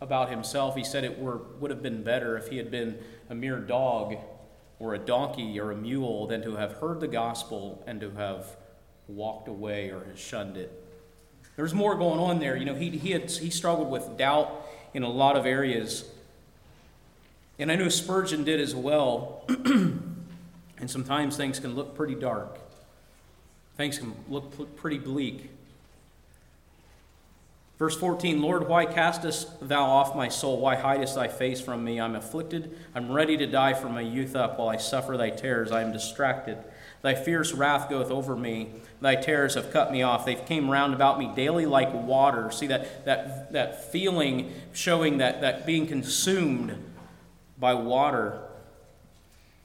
[0.00, 0.74] about himself.
[0.74, 4.16] He said it were, would have been better if he had been a mere dog
[4.78, 8.56] or a donkey or a mule than to have heard the gospel and to have
[9.06, 10.82] walked away or has shunned it.
[11.56, 12.56] There's more going on there.
[12.56, 16.04] You know, he, he, had, he struggled with doubt in a lot of areas.
[17.58, 19.44] And I know Spurgeon did as well.
[20.80, 22.58] And sometimes things can look pretty dark.
[23.76, 25.50] Things can look pretty bleak.
[27.78, 30.58] Verse 14 Lord, why castest thou off my soul?
[30.58, 32.00] Why hidest thy face from me?
[32.00, 32.76] I'm afflicted.
[32.94, 35.70] I'm ready to die from my youth up while I suffer thy terrors.
[35.70, 36.58] I am distracted.
[37.02, 38.68] Thy fierce wrath goeth over me.
[39.00, 40.26] Thy terrors have cut me off.
[40.26, 42.50] They've came round about me daily like water.
[42.50, 46.76] See that, that, that feeling showing that, that being consumed
[47.58, 48.42] by water.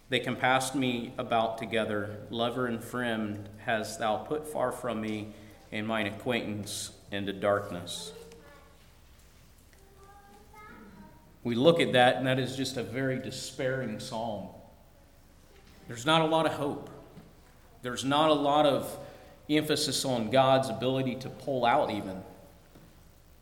[0.10, 2.18] They compassed me about together.
[2.30, 5.34] Lover and friend hast thou put far from me,
[5.72, 8.14] and mine acquaintance into darkness.
[11.44, 14.48] We look at that, and that is just a very despairing psalm.
[15.88, 16.90] There's not a lot of hope.
[17.86, 18.98] There's not a lot of
[19.48, 22.24] emphasis on God's ability to pull out, even.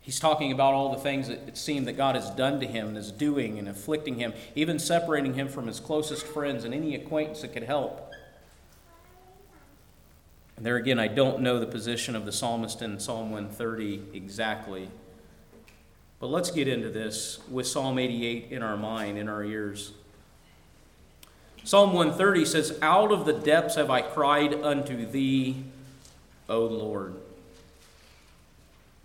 [0.02, 2.90] He's talking about all the things that it seemed that God has done to him
[2.90, 6.94] and is doing and afflicting him, even separating him from his closest friends and any
[6.94, 8.12] acquaintance that could help.
[10.58, 14.90] And there again, I don't know the position of the psalmist in Psalm 130 exactly.
[16.20, 19.94] But let's get into this with Psalm 88 in our mind, in our ears.
[21.64, 25.64] Psalm 130 says, Out of the depths have I cried unto thee,
[26.50, 27.16] O Lord.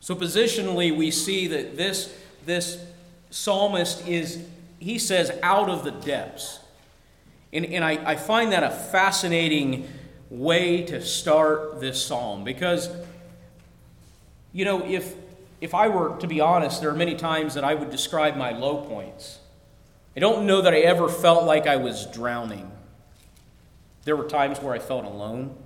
[0.00, 2.82] So, positionally, we see that this, this
[3.30, 4.44] psalmist is,
[4.78, 6.61] he says, out of the depths.
[7.52, 9.88] And, and I, I find that a fascinating
[10.30, 12.90] way to start this psalm because,
[14.52, 15.14] you know, if,
[15.61, 18.50] if I were to be honest, there are many times that I would describe my
[18.50, 19.38] low points.
[20.16, 22.70] I don't know that I ever felt like I was drowning.
[24.04, 25.56] There were times where I felt alone.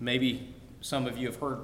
[0.00, 1.58] Maybe some of you have heard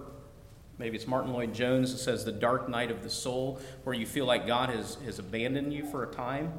[0.80, 4.24] Maybe it's Martyn Lloyd-Jones that says the dark night of the soul, where you feel
[4.24, 6.54] like God has, has abandoned you for a time.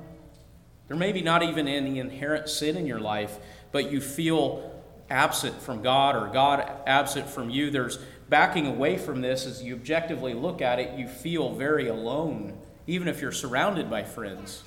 [0.88, 3.40] There may be not even any inherent sin in your life,
[3.72, 4.80] but you feel
[5.10, 7.72] absent from God or God absent from you.
[7.72, 7.98] There's
[8.30, 12.60] backing away from this as you objectively look at it, you feel very alone,
[12.92, 14.64] even if you're surrounded by friends.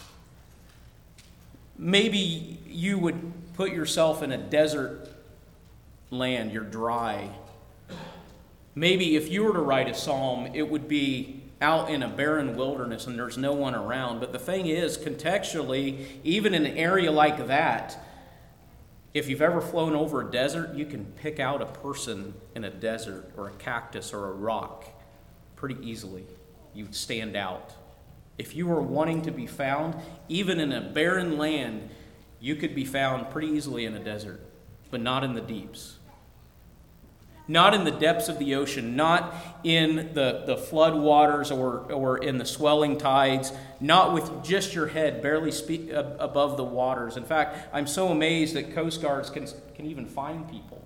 [1.77, 3.20] Maybe you would
[3.55, 5.11] put yourself in a desert
[6.11, 7.29] land, you're dry.
[8.75, 12.57] Maybe if you were to write a psalm, it would be out in a barren
[12.57, 14.20] wilderness and there's no one around.
[14.20, 18.03] But the thing is, contextually, even in an area like that,
[19.12, 22.70] if you've ever flown over a desert, you can pick out a person in a
[22.70, 24.87] desert or a cactus or a rock
[25.57, 26.25] pretty easily.
[26.72, 27.75] You'd stand out.
[28.39, 29.95] If you were wanting to be found,
[30.28, 31.89] even in a barren land,
[32.41, 34.41] you could be found pretty easily in a desert,
[34.91, 35.99] but not in the deeps
[37.47, 42.18] not in the depths of the ocean, not in the, the flood waters or, or
[42.18, 45.53] in the swelling tides, not with just your head barely
[45.93, 47.16] uh, above the waters.
[47.16, 50.82] In fact, I'm so amazed that Coast Guards can, can even find people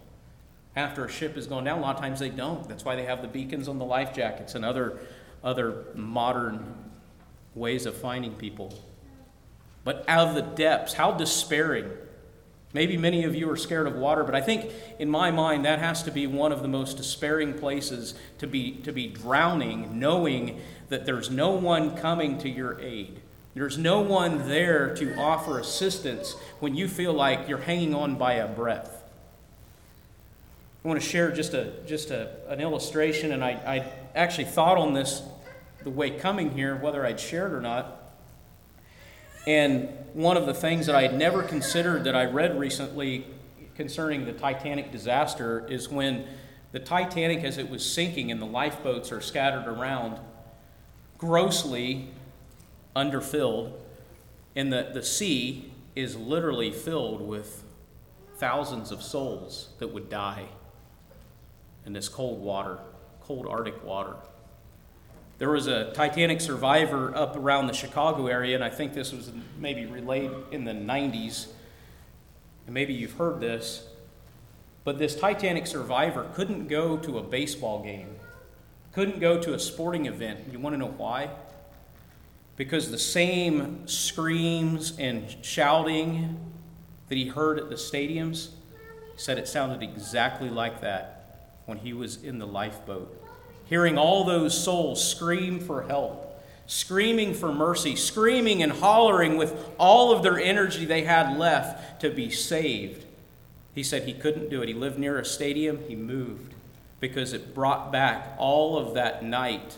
[0.75, 1.79] after a ship has gone down.
[1.79, 2.69] A lot of times they don't.
[2.69, 4.99] That's why they have the beacons on the life jackets and other,
[5.45, 6.88] other modern
[7.55, 8.75] ways of finding people.
[9.85, 11.91] But out of the depths, how despairing
[12.75, 15.79] Maybe many of you are scared of water, but I think in my mind that
[15.79, 20.61] has to be one of the most despairing places to be, to be drowning, knowing
[20.91, 23.21] that there's no one coming to your aid.
[23.55, 28.35] There's no one there to offer assistance when you feel like you're hanging on by
[28.35, 29.03] a breath.
[30.85, 34.77] I want to share just, a, just a, an illustration, and I, I actually thought
[34.77, 35.23] on this
[35.83, 38.13] the way coming here, whether I'd shared or not.
[39.47, 43.27] And one of the things that I had never considered that I read recently
[43.75, 46.27] concerning the Titanic disaster is when
[46.73, 50.19] the Titanic, as it was sinking and the lifeboats are scattered around,
[51.17, 52.09] grossly
[52.95, 53.81] underfilled,
[54.55, 57.65] and the, the sea is literally filled with
[58.37, 60.47] thousands of souls that would die
[61.87, 62.79] in this cold water,
[63.21, 64.15] cold Arctic water.
[65.39, 69.31] There was a Titanic survivor up around the Chicago area, and I think this was
[69.57, 71.47] maybe relayed in the 90s.
[72.67, 73.87] And maybe you've heard this.
[74.83, 78.17] But this Titanic survivor couldn't go to a baseball game,
[78.93, 80.41] couldn't go to a sporting event.
[80.51, 81.31] You want to know why?
[82.57, 86.37] Because the same screams and shouting
[87.09, 88.49] that he heard at the stadiums,
[89.17, 93.28] said it sounded exactly like that when he was in the lifeboat
[93.69, 100.13] hearing all those souls scream for help, screaming for mercy, screaming and hollering with all
[100.13, 103.05] of their energy they had left to be saved.
[103.75, 104.69] He said he couldn't do it.
[104.69, 106.55] He lived near a stadium, he moved
[107.01, 109.77] because it brought back all of that night.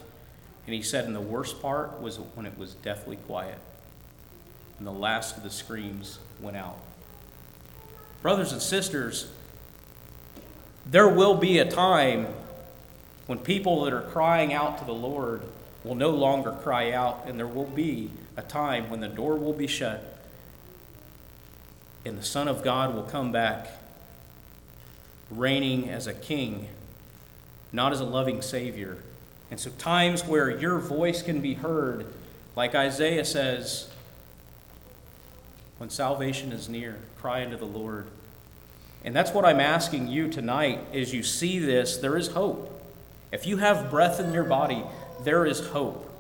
[0.67, 3.59] And he said, and the worst part was when it was deathly quiet.
[4.79, 6.79] And the last of the screams went out.
[8.23, 9.31] Brothers and sisters,
[10.87, 12.29] there will be a time
[13.31, 15.43] when people that are crying out to the Lord
[15.85, 19.53] will no longer cry out, and there will be a time when the door will
[19.53, 20.03] be shut
[22.05, 23.69] and the Son of God will come back
[25.31, 26.67] reigning as a king,
[27.71, 28.99] not as a loving Savior.
[29.49, 32.07] And so, times where your voice can be heard,
[32.57, 33.89] like Isaiah says,
[35.79, 38.09] when salvation is near, cry unto the Lord.
[39.05, 41.97] And that's what I'm asking you tonight as you see this.
[41.97, 42.79] There is hope.
[43.33, 44.85] If you have breath in your body,
[45.23, 46.11] there is hope.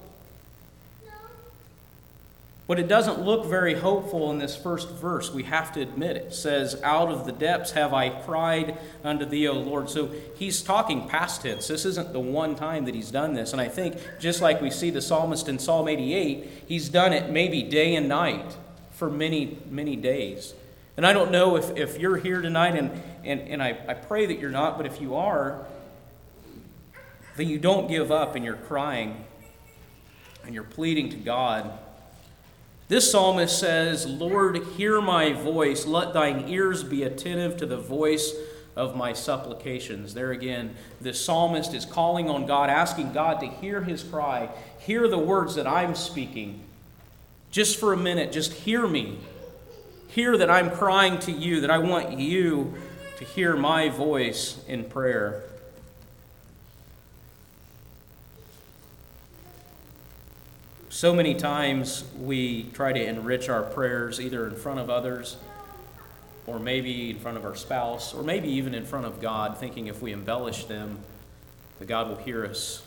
[2.70, 5.32] But it doesn't look very hopeful in this first verse.
[5.32, 6.26] We have to admit it.
[6.26, 6.34] it.
[6.34, 9.90] says, Out of the depths have I cried unto thee, O Lord.
[9.90, 11.66] So he's talking past tense.
[11.66, 13.50] This isn't the one time that he's done this.
[13.50, 17.30] And I think, just like we see the psalmist in Psalm 88, he's done it
[17.30, 18.56] maybe day and night
[18.92, 20.54] for many, many days.
[20.96, 22.92] And I don't know if, if you're here tonight, and,
[23.24, 25.66] and, and I, I pray that you're not, but if you are,
[27.40, 29.24] that you don't give up and you're crying
[30.44, 31.72] and you're pleading to God.
[32.88, 35.86] This psalmist says, Lord, hear my voice.
[35.86, 38.34] Let thine ears be attentive to the voice
[38.76, 40.12] of my supplications.
[40.12, 45.08] There again, the psalmist is calling on God, asking God to hear his cry, hear
[45.08, 46.60] the words that I'm speaking.
[47.50, 49.18] Just for a minute, just hear me.
[50.08, 52.74] Hear that I'm crying to you, that I want you
[53.16, 55.44] to hear my voice in prayer.
[61.00, 65.38] So many times we try to enrich our prayers either in front of others
[66.46, 69.86] or maybe in front of our spouse or maybe even in front of God, thinking
[69.86, 70.98] if we embellish them,
[71.78, 72.82] that God will hear us.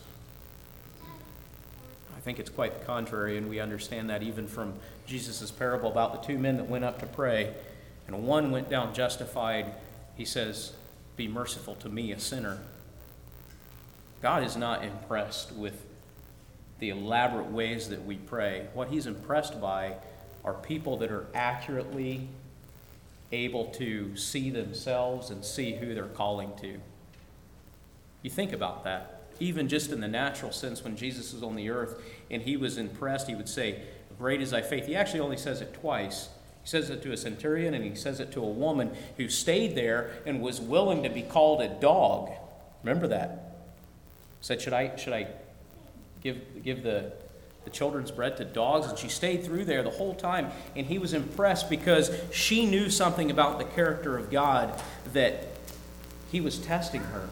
[2.15, 4.75] I think it's quite the contrary, and we understand that even from
[5.07, 7.55] Jesus' parable about the two men that went up to pray,
[8.05, 9.73] and one went down justified,
[10.13, 10.73] he says,
[11.17, 12.59] Be merciful to me, a sinner.
[14.21, 15.83] God is not impressed with
[16.83, 18.67] the elaborate ways that we pray.
[18.73, 19.95] What he's impressed by
[20.43, 22.27] are people that are accurately
[23.31, 26.77] able to see themselves and see who they're calling to.
[28.21, 29.21] You think about that.
[29.39, 32.77] Even just in the natural sense, when Jesus was on the earth and he was
[32.77, 33.83] impressed, he would say,
[34.17, 34.85] Great is thy faith.
[34.85, 36.27] He actually only says it twice.
[36.63, 39.73] He says it to a centurion and he says it to a woman who stayed
[39.73, 42.29] there and was willing to be called a dog.
[42.83, 43.55] Remember that?
[44.41, 45.27] Said, Should I, should I
[46.23, 47.11] give, give the,
[47.65, 48.87] the children's bread to dogs?
[48.87, 50.51] And she stayed through there the whole time.
[50.75, 55.47] And he was impressed because she knew something about the character of God that
[56.31, 57.29] he was testing her.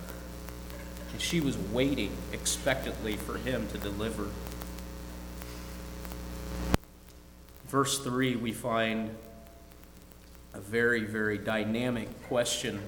[1.11, 4.27] And she was waiting expectantly for him to deliver.
[7.67, 9.15] Verse 3, we find
[10.53, 12.81] a very, very dynamic question.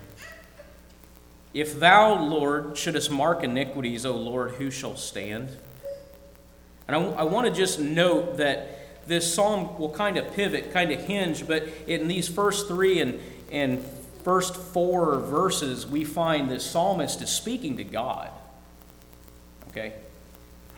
[1.53, 5.57] If thou, Lord, shouldest mark iniquities, O Lord, who shall stand?
[6.87, 10.91] And I, I want to just note that this psalm will kind of pivot, kind
[10.91, 13.19] of hinge, but in these first three and,
[13.51, 13.83] and
[14.23, 18.29] first four verses, we find the psalmist is speaking to God.
[19.69, 19.93] Okay?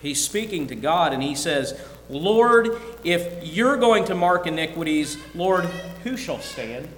[0.00, 5.64] He's speaking to God and he says, Lord, if you're going to mark iniquities, Lord,
[6.04, 6.88] who shall stand?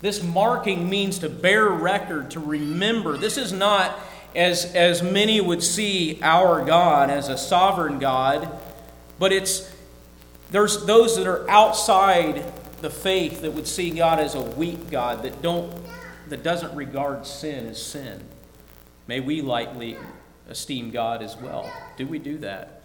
[0.00, 3.16] This marking means to bear record, to remember.
[3.16, 3.96] This is not,
[4.34, 8.48] as, as many would see our God as a sovereign God,
[9.18, 9.70] but it's
[10.50, 12.44] there's those that are outside
[12.82, 15.72] the faith that would see God as a weak God that don't
[16.28, 18.20] that doesn't regard sin as sin.
[19.06, 19.96] May we lightly
[20.48, 21.70] esteem God as well.
[21.96, 22.81] Do we do that?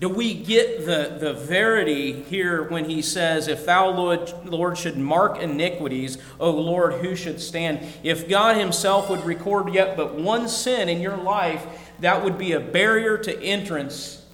[0.00, 4.98] Do we get the, the verity here when he says, If thou, Lord, Lord, should
[4.98, 7.80] mark iniquities, O Lord, who should stand?
[8.02, 11.64] If God himself would record yet but one sin in your life,
[12.00, 14.26] that would be a barrier to entrance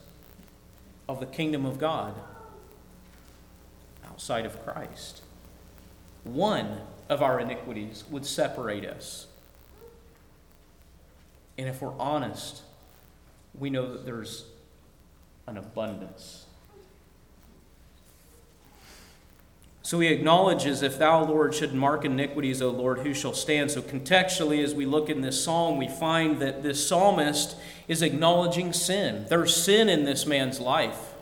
[1.07, 2.15] of the kingdom of God
[4.07, 5.21] outside of Christ.
[6.25, 6.79] One
[7.11, 9.27] of our iniquities would separate us.
[11.59, 12.63] And if we're honest,
[13.59, 14.45] we know that there's
[15.47, 16.47] an abundance.
[19.83, 23.73] So he acknowledges, If thou, Lord, should mark iniquities, O Lord, who shall stand?
[23.73, 27.57] So contextually, as we look in this psalm, we find that this psalmist
[27.89, 29.27] is acknowledging sin.
[29.29, 31.15] There's sin in this man's life.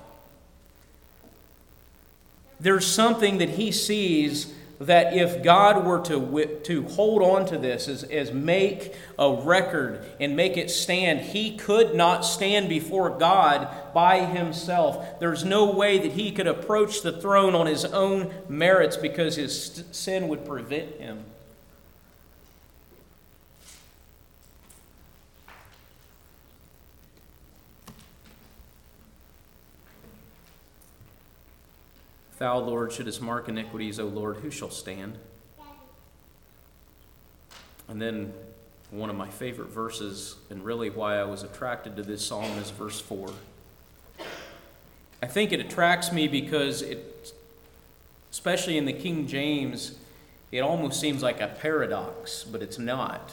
[2.60, 7.88] There's something that he sees that if God were to, to hold on to this
[7.88, 13.68] as, as make a record and make it stand, he could not stand before God
[13.92, 15.18] by himself.
[15.18, 19.84] There's no way that he could approach the throne on his own merits because his
[19.90, 21.24] sin would prevent him.
[32.38, 35.18] Thou, Lord, shouldest mark iniquities, O Lord, who shall stand?
[37.88, 38.32] And then
[38.90, 42.70] one of my favorite verses, and really why I was attracted to this psalm, is
[42.70, 43.30] verse 4.
[45.20, 47.32] I think it attracts me because it,
[48.30, 49.98] especially in the King James,
[50.52, 53.32] it almost seems like a paradox, but it's not.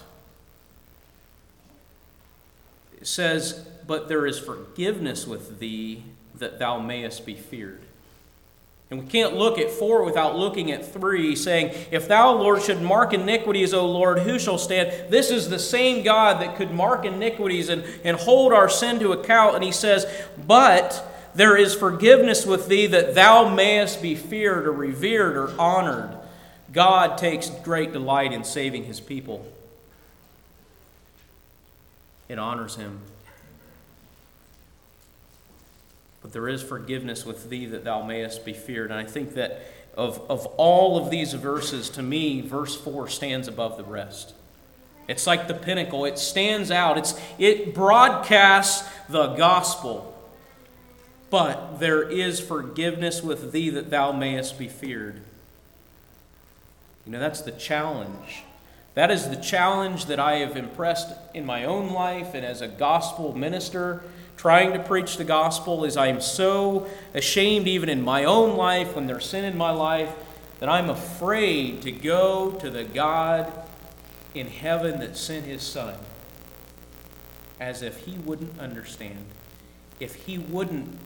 [3.00, 6.04] It says, But there is forgiveness with thee
[6.34, 7.82] that thou mayest be feared.
[8.92, 12.82] And we can't look at four without looking at three, saying, If thou, Lord, should
[12.82, 15.12] mark iniquities, O Lord, who shall stand?
[15.12, 19.12] This is the same God that could mark iniquities and, and hold our sin to
[19.12, 19.56] account.
[19.56, 20.06] And he says,
[20.46, 26.16] But there is forgiveness with thee that thou mayest be feared or revered or honored.
[26.72, 29.52] God takes great delight in saving his people.
[32.30, 33.02] It honors him
[36.26, 38.90] but there is forgiveness with thee that thou mayest be feared.
[38.90, 39.62] And I think that
[39.96, 44.34] of, of all of these verses, to me, verse 4 stands above the rest.
[45.08, 50.20] It's like the pinnacle, it stands out, it's, it broadcasts the gospel.
[51.30, 55.22] But there is forgiveness with thee that thou mayest be feared.
[57.06, 58.42] You know, that's the challenge.
[58.96, 62.68] That is the challenge that I have impressed in my own life and as a
[62.68, 64.02] gospel minister
[64.38, 69.08] trying to preach the gospel is I'm so ashamed, even in my own life, when
[69.08, 70.14] there's sin in my life,
[70.60, 73.52] that I'm afraid to go to the God
[74.34, 75.96] in heaven that sent his Son
[77.60, 79.26] as if he wouldn't understand,
[80.00, 80.98] if he wouldn't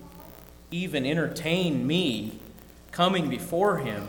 [0.72, 2.40] even entertain me
[2.92, 4.08] coming before him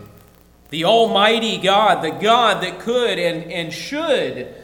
[0.70, 4.54] The Almighty God, the God that could and, and should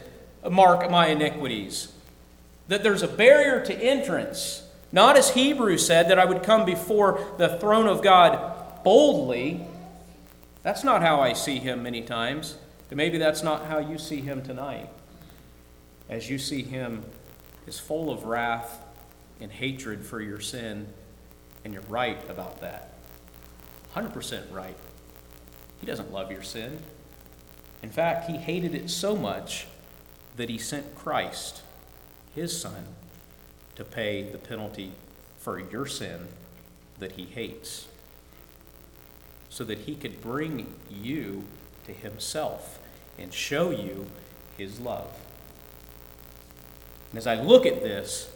[0.48, 1.92] mark my iniquities.
[2.68, 4.62] That there's a barrier to entrance.
[4.92, 9.66] Not as Hebrews said, that I would come before the throne of God boldly.
[10.62, 12.56] That's not how I see him many times.
[12.90, 14.88] And maybe that's not how you see him tonight.
[16.08, 17.04] As you see him
[17.66, 18.84] is full of wrath
[19.40, 20.86] and hatred for your sin,
[21.64, 22.92] and you're right about that.
[23.94, 24.76] 100% right.
[25.80, 26.78] He doesn't love your sin.
[27.82, 29.66] In fact, he hated it so much
[30.36, 31.62] that he sent Christ,
[32.36, 32.84] his son,
[33.74, 34.92] to pay the penalty
[35.38, 36.28] for your sin
[37.00, 37.88] that he hates,
[39.48, 41.42] so that he could bring you
[41.86, 42.78] to himself
[43.18, 44.06] and show you
[44.56, 45.10] his love.
[47.10, 48.30] And as I look at this,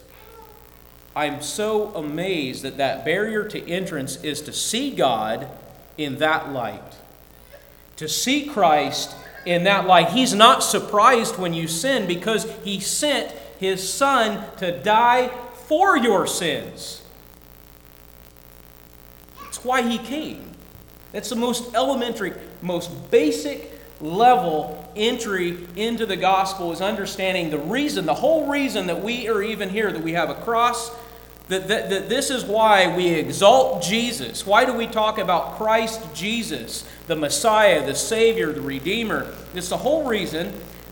[1.15, 5.47] I'm so amazed that that barrier to entrance is to see God
[5.97, 6.95] in that light,
[7.97, 10.09] to see Christ in that light.
[10.09, 13.31] He's not surprised when you sin because he sent
[13.61, 15.27] his son to die
[15.67, 17.03] for your sins.
[19.43, 20.55] That's why he came.
[21.11, 22.33] That's the most elementary,
[22.63, 29.03] most basic level entry into the gospel is understanding the reason, the whole reason that
[29.03, 30.89] we are even here, that we have a cross,
[31.49, 34.43] that, that, that this is why we exalt Jesus.
[34.43, 39.31] Why do we talk about Christ Jesus, the Messiah, the Savior, the Redeemer?
[39.53, 40.51] It's the whole reason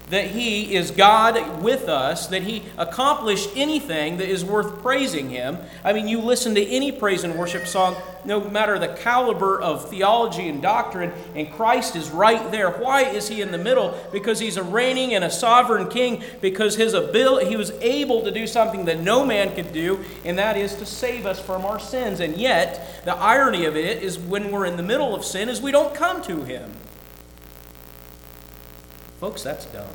[0.10, 5.57] that He is God with us, that He accomplished anything that is worth praising Him.
[5.84, 7.95] I mean, you listen to any praise and worship song,
[8.26, 12.72] no matter the caliber of theology and doctrine, and Christ is right there.
[12.72, 13.97] Why is He in the middle?
[14.12, 18.32] Because He's a reigning and a sovereign King, because His ability, He was able to
[18.32, 21.80] do something that no man could do, and that is to save us from our
[21.80, 22.20] sins.
[22.20, 25.62] And yet, the irony of it is when we're in the middle of sin, is
[25.62, 26.74] we don't come to Him.
[29.20, 29.86] Folks, that's dumb.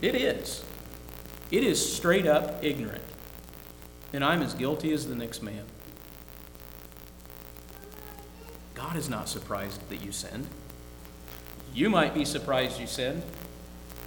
[0.00, 0.64] It is.
[1.50, 3.04] It is straight up ignorant.
[4.12, 5.64] And I'm as guilty as the next man.
[8.74, 10.46] God is not surprised that you sinned.
[11.74, 13.22] You might be surprised you sinned.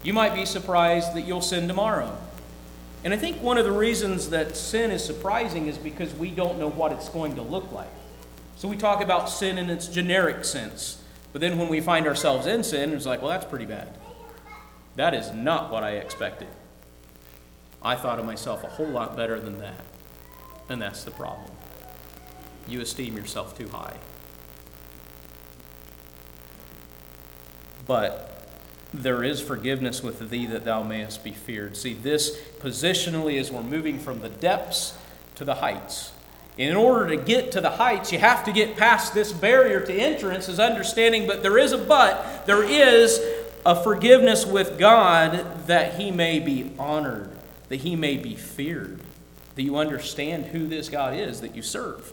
[0.01, 2.17] You might be surprised that you'll sin tomorrow.
[3.03, 6.57] And I think one of the reasons that sin is surprising is because we don't
[6.57, 7.89] know what it's going to look like.
[8.55, 11.03] So we talk about sin in its generic sense.
[11.37, 13.95] But then when we find ourselves in sin, it's like, well, that's pretty bad.
[14.95, 16.47] That is not what I expected.
[17.79, 19.79] I thought of myself a whole lot better than that.
[20.67, 21.51] And that's the problem.
[22.67, 23.97] You esteem yourself too high.
[27.85, 28.49] But
[28.91, 31.77] there is forgiveness with thee that thou mayest be feared.
[31.77, 34.97] See, this positionally as we're moving from the depths
[35.35, 36.13] to the heights.
[36.57, 39.93] In order to get to the heights, you have to get past this barrier to
[39.93, 42.47] entrance, is understanding, but there is a but.
[42.47, 43.19] There is
[43.63, 47.29] a forgiveness with God that he may be honored,
[47.69, 48.99] that he may be feared,
[49.55, 52.11] that you understand who this God is that you serve.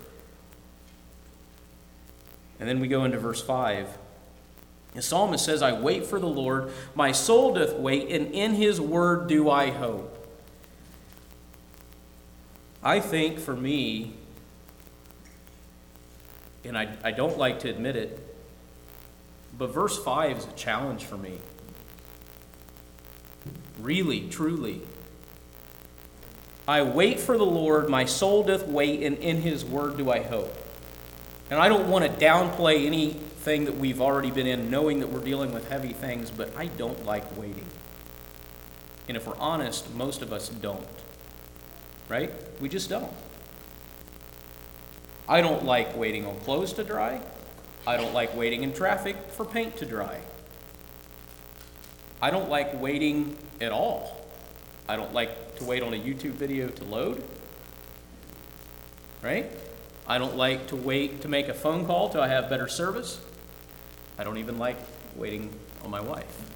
[2.61, 3.99] And then we go into verse 5.
[4.95, 8.81] The psalmist says, I wait for the Lord, my soul doth wait, and in his
[8.81, 10.11] word do I hope.
[12.83, 14.13] I think for me,
[16.65, 18.19] and I, I don't like to admit it,
[19.57, 21.39] but verse 5 is a challenge for me.
[23.79, 24.81] Really, truly.
[26.67, 30.23] I wait for the Lord, my soul doth wait, and in his word do I
[30.23, 30.53] hope.
[31.51, 35.23] And I don't want to downplay anything that we've already been in, knowing that we're
[35.23, 37.67] dealing with heavy things, but I don't like waiting.
[39.09, 40.87] And if we're honest, most of us don't.
[42.09, 42.33] Right?
[42.61, 43.13] We just don't.
[45.29, 47.21] I don't like waiting on clothes to dry.
[47.87, 50.21] I don't like waiting in traffic for paint to dry.
[52.21, 54.27] I don't like waiting at all.
[54.89, 57.23] I don't like to wait on a YouTube video to load.
[59.23, 59.51] Right?
[60.07, 63.19] I don't like to wait to make a phone call till I have better service.
[64.19, 64.77] I don't even like
[65.17, 65.53] waiting
[65.83, 66.51] on my wife.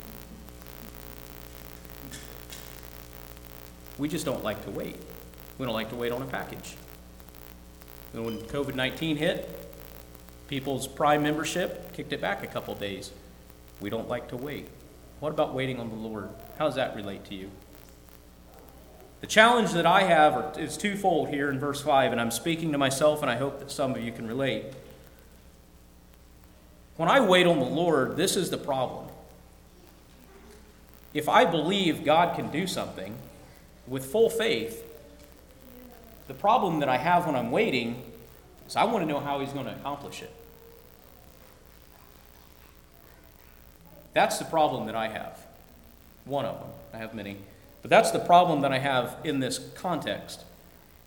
[3.96, 4.96] We just don't like to wait.
[5.56, 6.76] We don't like to wait on a package.
[8.12, 9.48] And when COVID 19 hit,
[10.48, 13.12] people's Prime membership kicked it back a couple days.
[13.80, 14.68] We don't like to wait.
[15.20, 16.30] What about waiting on the Lord?
[16.58, 17.50] How does that relate to you?
[19.20, 22.78] The challenge that I have is twofold here in verse 5, and I'm speaking to
[22.78, 24.66] myself, and I hope that some of you can relate.
[26.96, 29.08] When I wait on the Lord, this is the problem.
[31.14, 33.14] If I believe God can do something
[33.88, 34.84] with full faith,
[36.28, 38.02] the problem that I have when I'm waiting
[38.66, 40.32] is I want to know how he's going to accomplish it.
[44.12, 45.38] That's the problem that I have.
[46.24, 46.68] One of them.
[46.92, 47.38] I have many.
[47.82, 50.44] But that's the problem that I have in this context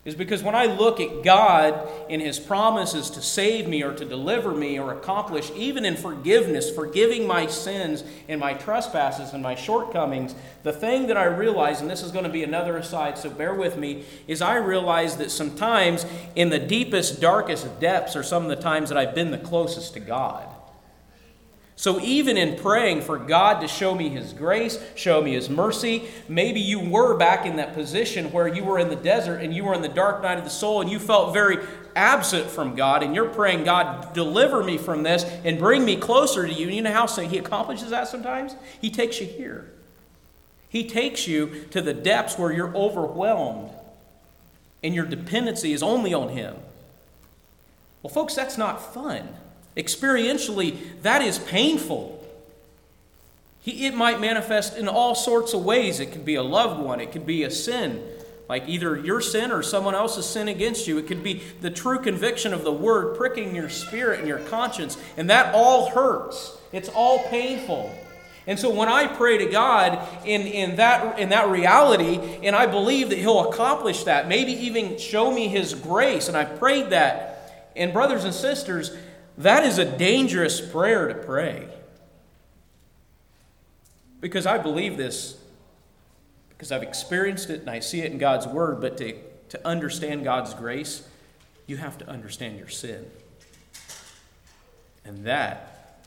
[0.04, 4.04] is because when I look at God in His promises to save me or to
[4.04, 9.54] deliver me or accomplish, even in forgiveness, forgiving my sins and my trespasses and my
[9.54, 10.34] shortcomings,
[10.64, 13.54] the thing that I realize, and this is going to be another aside, so bear
[13.54, 18.50] with me, is I realize that sometimes in the deepest, darkest depths are some of
[18.50, 20.51] the times that I've been the closest to God.
[21.76, 26.04] So, even in praying for God to show me His grace, show me His mercy,
[26.28, 29.64] maybe you were back in that position where you were in the desert and you
[29.64, 31.58] were in the dark night of the soul and you felt very
[31.96, 36.46] absent from God, and you're praying, God, deliver me from this and bring me closer
[36.46, 36.68] to you.
[36.68, 38.56] And you know how He accomplishes that sometimes?
[38.80, 39.72] He takes you here.
[40.70, 43.72] He takes you to the depths where you're overwhelmed
[44.84, 46.56] and your dependency is only on Him.
[48.02, 49.28] Well, folks, that's not fun.
[49.76, 52.18] Experientially, that is painful.
[53.62, 56.00] He, it might manifest in all sorts of ways.
[56.00, 58.04] It could be a loved one, it could be a sin,
[58.50, 60.98] like either your sin or someone else's sin against you.
[60.98, 64.98] It could be the true conviction of the word pricking your spirit and your conscience,
[65.16, 66.58] and that all hurts.
[66.72, 67.96] It's all painful.
[68.48, 72.66] And so when I pray to God in, in, that, in that reality, and I
[72.66, 77.28] believe that He'll accomplish that, maybe even show me His grace, and I prayed that.
[77.76, 78.92] And, brothers and sisters,
[79.44, 81.68] that is a dangerous prayer to pray.
[84.20, 85.38] Because I believe this,
[86.50, 89.16] because I've experienced it and I see it in God's Word, but to,
[89.50, 91.08] to understand God's grace,
[91.66, 93.06] you have to understand your sin.
[95.06, 96.00] And that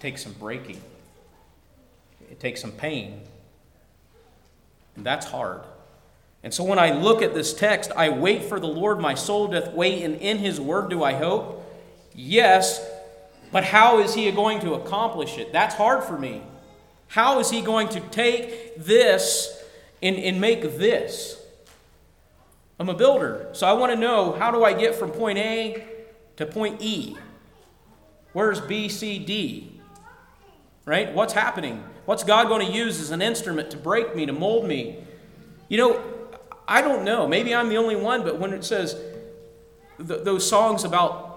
[0.00, 0.80] takes some breaking,
[2.30, 3.20] it takes some pain.
[4.96, 5.60] And that's hard.
[6.42, 9.48] And so when I look at this text, I wait for the Lord, my soul
[9.48, 11.64] doth wait, and in his word do I hope.
[12.20, 12.84] Yes,
[13.52, 15.52] but how is he going to accomplish it?
[15.52, 16.42] That's hard for me.
[17.06, 19.62] How is he going to take this
[20.02, 21.40] and, and make this?
[22.76, 25.84] I'm a builder, so I want to know how do I get from point A
[26.38, 27.16] to point E?
[28.32, 29.80] Where's B, C, D?
[30.86, 31.14] Right?
[31.14, 31.84] What's happening?
[32.04, 34.98] What's God going to use as an instrument to break me, to mold me?
[35.68, 36.02] You know,
[36.66, 37.28] I don't know.
[37.28, 39.00] Maybe I'm the only one, but when it says
[40.04, 41.27] th- those songs about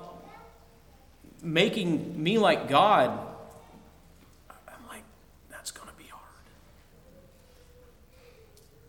[1.41, 3.09] making me like God,
[4.49, 5.03] I'm like,
[5.49, 6.23] that's going to be hard.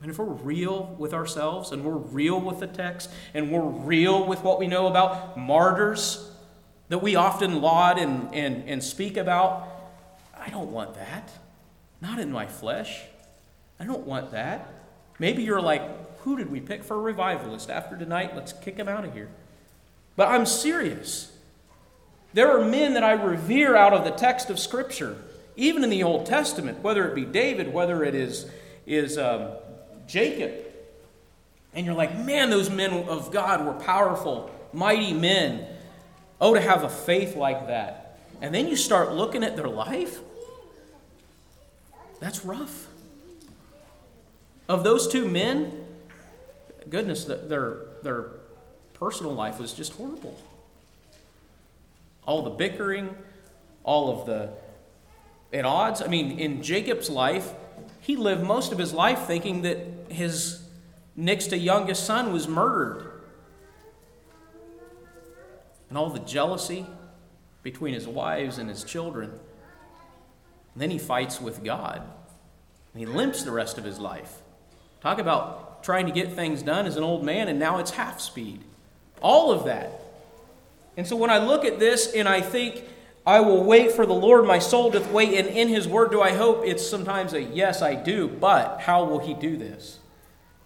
[0.03, 4.27] And if we're real with ourselves and we're real with the text and we're real
[4.27, 6.31] with what we know about martyrs
[6.89, 9.67] that we often laud and, and, and speak about,
[10.39, 11.31] I don't want that.
[12.01, 13.01] Not in my flesh.
[13.81, 14.69] I don't want that.
[15.19, 15.83] Maybe you're like,
[16.21, 18.37] who did we pick for a revivalist after tonight?
[18.37, 19.29] Let's kick him out of here.
[20.17, 21.32] But I'm serious.
[22.35, 25.17] There are men that I revere out of the text of Scripture,
[25.57, 28.51] even in the Old Testament, whether it be David, whether it is,
[28.87, 29.51] is um,
[30.07, 30.53] Jacob.
[31.75, 35.67] And you're like, man, those men of God were powerful, mighty men.
[36.41, 38.19] Oh, to have a faith like that.
[38.41, 40.19] And then you start looking at their life.
[42.19, 42.89] That's rough.
[44.69, 45.85] Of those two men,
[46.89, 48.31] goodness, their, their
[48.95, 50.37] personal life was just horrible
[52.25, 53.15] all the bickering,
[53.85, 54.51] all of the
[55.53, 56.01] at odds.
[56.01, 57.53] I mean, in Jacob's life,
[58.01, 60.63] he lived most of his life thinking that his
[61.15, 63.11] next to youngest son was murdered.
[65.89, 66.87] And all the jealousy
[67.63, 69.31] between his wives and his children.
[69.31, 72.03] And then he fights with God.
[72.95, 74.39] And he limps the rest of his life.
[75.01, 78.21] Talk about trying to get things done as an old man, and now it's half
[78.21, 78.63] speed.
[79.21, 80.02] All of that
[80.97, 82.85] and so when I look at this and I think,
[83.25, 86.21] I will wait for the Lord, my soul doth wait, and in his word do
[86.21, 89.99] I hope, it's sometimes a yes, I do, but how will he do this?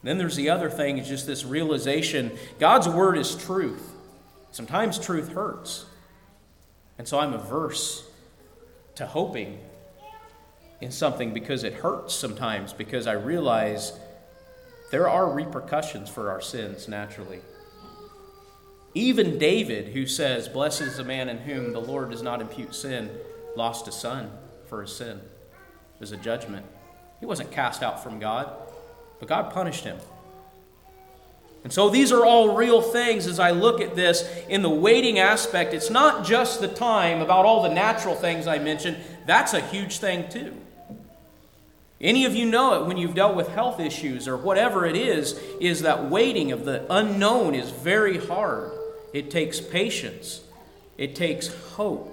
[0.07, 3.93] then there's the other thing, is just this realization God's word is truth.
[4.53, 5.85] Sometimes truth hurts.
[6.97, 8.09] And so I'm averse
[8.95, 9.59] to hoping
[10.81, 13.99] in something because it hurts sometimes, because I realize
[14.93, 17.41] there are repercussions for our sins naturally.
[18.97, 22.75] Even David, who says, Blessed is the man in whom the Lord does not impute
[22.75, 23.11] sin,
[23.55, 24.31] lost a son
[24.69, 25.19] for his sin.
[25.19, 26.65] It was a judgment.
[27.21, 28.51] He wasn't cast out from God,
[29.19, 29.99] but God punished him.
[31.63, 35.19] And so these are all real things as I look at this in the waiting
[35.19, 35.75] aspect.
[35.75, 39.99] It's not just the time about all the natural things I mentioned, that's a huge
[39.99, 40.57] thing too.
[42.01, 45.39] Any of you know it when you've dealt with health issues or whatever it is,
[45.61, 48.73] is that waiting of the unknown is very hard.
[49.17, 50.43] It takes patience,
[50.99, 52.13] it takes hope.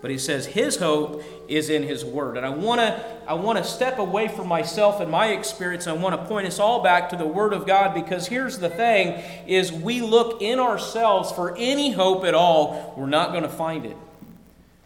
[0.00, 2.38] But he says his hope is in his word.
[2.38, 5.86] And I want to I want to step away from myself and my experience.
[5.86, 8.70] I want to point us all back to the word of God because here's the
[8.70, 13.50] thing is we look in ourselves for any hope at all, we're not going to
[13.50, 13.96] find it.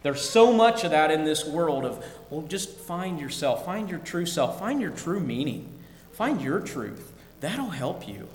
[0.02, 4.00] There's so much of that in this world of well just find yourself, find your
[4.00, 5.68] true self, find your true meaning.
[6.10, 7.12] Find your truth.
[7.40, 8.26] That'll help you.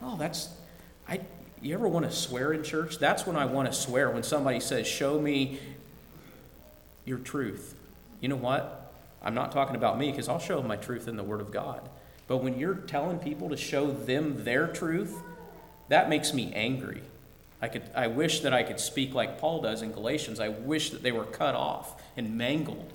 [0.00, 0.50] Oh, that's
[1.64, 2.98] you ever want to swear in church?
[2.98, 5.58] That's when I want to swear when somebody says, Show me
[7.04, 7.74] your truth.
[8.20, 8.92] You know what?
[9.22, 11.80] I'm not talking about me because I'll show my truth in the Word of God.
[12.28, 15.18] But when you're telling people to show them their truth,
[15.88, 17.02] that makes me angry.
[17.60, 20.40] I, could, I wish that I could speak like Paul does in Galatians.
[20.40, 22.92] I wish that they were cut off and mangled.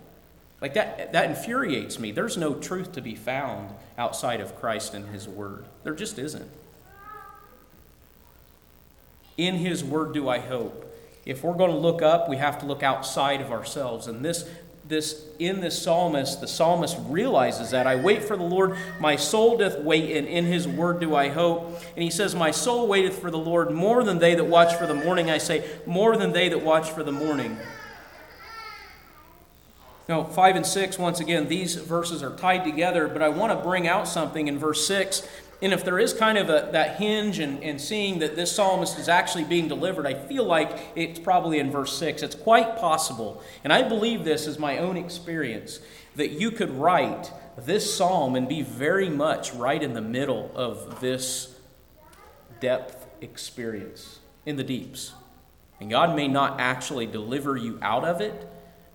[0.61, 2.11] Like that, that infuriates me.
[2.11, 5.65] There's no truth to be found outside of Christ and His Word.
[5.83, 6.49] There just isn't.
[9.39, 10.85] In His Word do I hope.
[11.25, 14.07] If we're going to look up, we have to look outside of ourselves.
[14.07, 14.49] And this,
[14.85, 19.57] this, in this psalmist, the psalmist realizes that I wait for the Lord, my soul
[19.57, 21.81] doth wait, and in His Word do I hope.
[21.95, 24.85] And he says, My soul waiteth for the Lord more than they that watch for
[24.85, 25.29] the morning.
[25.29, 27.57] I say, more than they that watch for the morning.
[30.09, 33.63] Now, 5 and 6, once again, these verses are tied together, but I want to
[33.63, 35.25] bring out something in verse 6
[35.61, 38.97] and if there is kind of a, that hinge and, and seeing that this psalmist
[38.97, 42.23] is actually being delivered, I feel like it's probably in verse 6.
[42.23, 45.79] It's quite possible, and I believe this is my own experience,
[46.15, 51.01] that you could write this psalm and be very much right in the middle of
[51.01, 51.55] this
[52.61, 55.13] depth experience in the deeps.
[55.81, 58.47] And God may not actually deliver you out of it,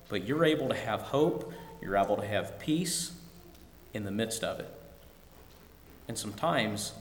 [0.09, 1.53] but you're able to have hope,
[1.83, 3.13] you're able to have peace
[3.93, 4.84] in the midst of it.
[6.09, 6.93] And sometimes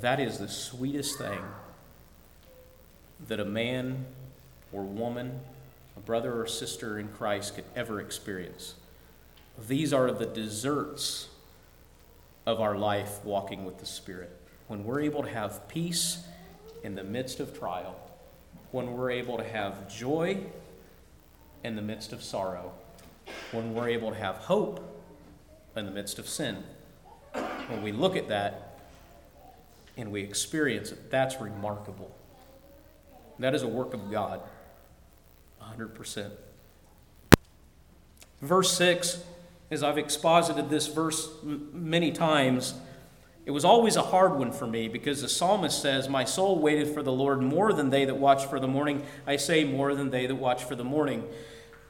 [0.00, 1.40] that is the sweetest thing
[3.28, 4.06] that a man
[4.72, 5.40] or woman,
[5.96, 8.74] a brother or sister in Christ could ever experience.
[9.68, 11.28] These are the desserts
[12.46, 14.30] of our life walking with the Spirit.
[14.68, 16.24] When we're able to have peace
[16.82, 17.96] in the midst of trial,
[18.70, 20.38] when we're able to have joy
[21.62, 22.72] in the midst of sorrow,
[23.52, 25.02] when we're able to have hope
[25.76, 26.64] in the midst of sin
[27.72, 28.78] when we look at that
[29.96, 32.14] and we experience it, that's remarkable.
[33.38, 34.40] That is a work of God,
[35.60, 36.30] 100%.
[38.40, 39.22] Verse 6,
[39.70, 42.74] as I've exposited this verse many times,
[43.44, 46.88] it was always a hard one for me because the psalmist says, My soul waited
[46.94, 49.04] for the Lord more than they that watch for the morning.
[49.26, 51.24] I say, more than they that watch for the morning.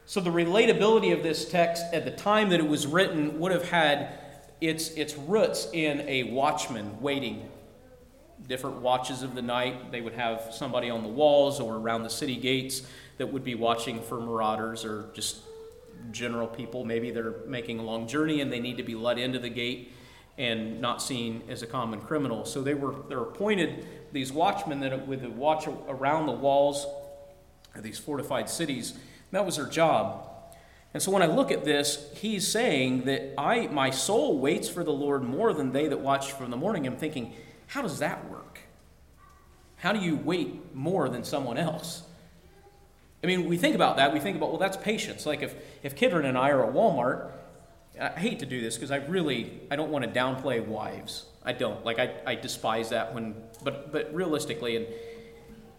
[0.07, 3.69] So the relatability of this text at the time that it was written would have
[3.69, 4.19] had
[4.63, 7.49] its, its roots in a watchman waiting.
[8.47, 12.11] Different watches of the night, they would have somebody on the walls or around the
[12.11, 12.83] city gates
[13.19, 15.41] that would be watching for marauders or just
[16.13, 16.85] general people.
[16.85, 19.93] Maybe they're making a long journey and they need to be let into the gate
[20.39, 22.45] and not seen as a common criminal.
[22.45, 26.87] So they were they're appointed these watchmen that would watch around the walls
[27.75, 28.95] of these fortified cities.
[29.31, 30.32] that was their job.
[30.95, 34.85] And so when I look at this, he's saying that I, my soul waits for
[34.85, 36.87] the Lord more than they that watch from the morning.
[36.87, 37.35] I'm thinking,
[37.69, 38.61] how does that work?
[39.77, 42.03] How do you wait more than someone else?
[43.25, 44.13] I mean, we think about that.
[44.13, 45.25] We think about, well, that's patience.
[45.25, 47.31] Like if, if Kidron and I are at Walmart,
[47.99, 51.25] I hate to do this because I really, I don't want to downplay wives.
[51.43, 51.85] I don't.
[51.85, 53.35] Like, I, I despise that when,
[53.65, 54.87] but, but realistically, and,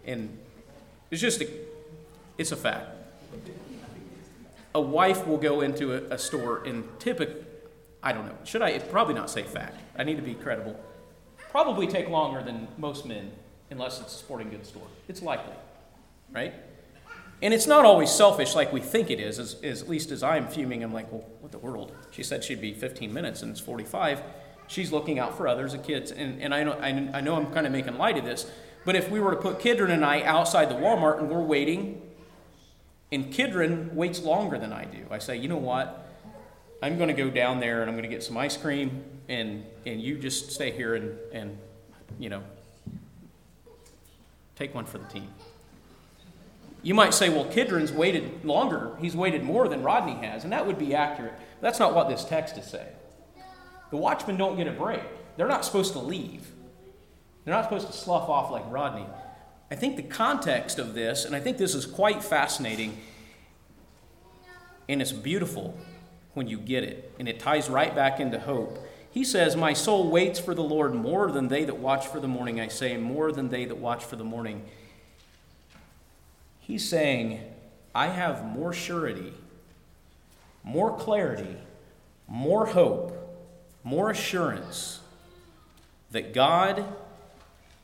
[0.05, 0.38] and
[1.11, 1.49] it's just, a,
[2.38, 3.02] it's a fact
[4.76, 7.45] a wife will go into a, a store and typically,
[8.01, 9.82] I don't know, should I probably not say fact?
[9.97, 10.80] I need to be credible.
[11.51, 13.32] Probably take longer than most men,
[13.69, 14.88] unless it's a sporting goods store.
[15.07, 15.53] It's likely,
[16.32, 16.53] right?
[17.41, 20.24] And it's not always selfish like we think it is, as, as, at least as
[20.24, 20.84] I'm fuming.
[20.84, 21.91] I'm like, well, what the world?
[22.11, 24.21] She said she'd be 15 minutes and it's 45.
[24.67, 26.11] She's looking out for others, the kids.
[26.11, 28.49] And, and I, know, I, I know I'm kind of making light of this,
[28.86, 32.02] but if we were to put Kidron and I outside the Walmart and we're waiting
[33.14, 35.05] and Kidron waits longer than I do.
[35.11, 36.09] I say, you know what?
[36.82, 39.64] I'm going to go down there and I'm going to get some ice cream, and,
[39.86, 41.57] and you just stay here and, and,
[42.18, 42.41] you know,
[44.55, 45.28] take one for the team.
[46.82, 48.97] You might say, well, Kidron's waited longer.
[48.99, 51.36] He's waited more than Rodney has, and that would be accurate.
[51.61, 52.95] That's not what this text is saying.
[53.91, 55.03] The watchmen don't get a break.
[55.38, 56.51] They're not supposed to leave.
[57.45, 59.05] They're not supposed to slough off like Rodney.
[59.74, 62.95] I think the context of this, and I think this is quite fascinating,
[64.88, 65.76] and it's beautiful
[66.36, 68.78] when you get it, and it ties right back into hope.
[69.09, 72.28] He says, My soul waits for the Lord more than they that watch for the
[72.28, 72.59] morning.
[72.59, 74.63] I say, more than they that watch for the morning.
[76.59, 77.41] He's saying,
[77.95, 79.34] I have more surety,
[80.63, 81.57] more clarity,
[82.28, 83.17] more hope,
[83.84, 84.99] more assurance
[86.11, 86.86] that God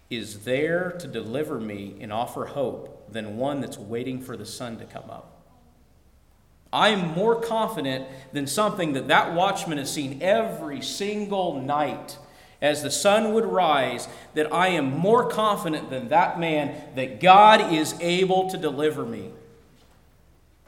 [0.09, 4.77] is there to deliver me and offer hope than one that's waiting for the sun
[4.79, 5.35] to come up.
[6.71, 12.17] I am more confident than something that that watchman has seen every single night
[12.61, 17.73] as the sun would rise, that I am more confident than that man that God
[17.73, 19.31] is able to deliver me.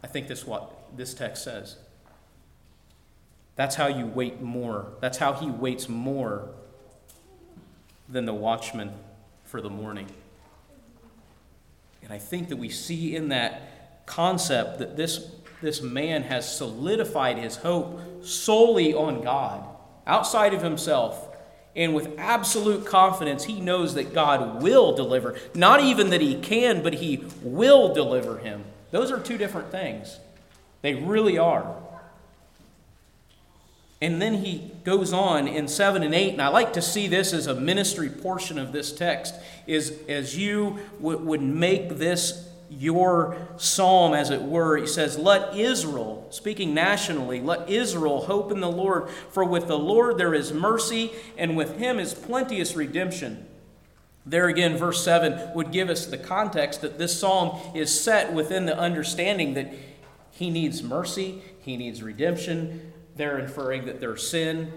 [0.03, 1.77] I think that's what this text says.
[3.55, 4.93] That's how you wait more.
[5.01, 6.47] That's how he waits more
[8.07, 8.93] than the watchman
[9.51, 10.07] for the morning.
[12.01, 15.29] And I think that we see in that concept that this,
[15.61, 19.65] this man has solidified his hope solely on God,
[20.07, 21.35] outside of himself.
[21.75, 25.37] And with absolute confidence, he knows that God will deliver.
[25.53, 28.63] Not even that he can, but he will deliver him.
[28.91, 30.17] Those are two different things.
[30.81, 31.75] They really are.
[34.01, 37.33] And then he goes on in 7 and 8, and I like to see this
[37.33, 39.35] as a ministry portion of this text,
[39.67, 44.77] is as you w- would make this your psalm, as it were.
[44.77, 49.77] He says, Let Israel, speaking nationally, let Israel hope in the Lord, for with the
[49.77, 53.45] Lord there is mercy, and with him is plenteous redemption.
[54.25, 58.65] There again, verse 7 would give us the context that this psalm is set within
[58.65, 59.73] the understanding that
[60.31, 62.90] he needs mercy, he needs redemption.
[63.22, 64.74] They're inferring that there's sin.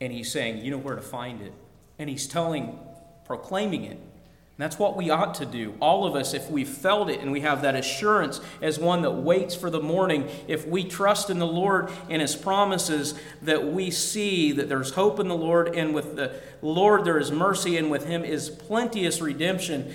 [0.00, 1.52] And he's saying, you know where to find it.
[1.98, 2.78] And he's telling,
[3.26, 3.98] proclaiming it.
[3.98, 5.74] And that's what we ought to do.
[5.78, 9.10] All of us, if we felt it and we have that assurance as one that
[9.10, 13.12] waits for the morning, if we trust in the Lord and His promises,
[13.42, 17.30] that we see that there's hope in the Lord, and with the Lord there is
[17.30, 19.94] mercy, and with Him is plenteous redemption.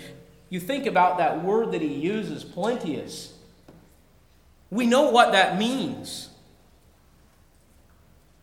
[0.52, 3.34] You think about that word that He uses, plenteous.
[4.70, 6.30] We know what that means.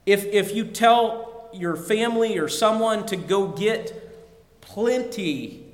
[0.05, 5.67] If, if you tell your family or someone to go get plenty,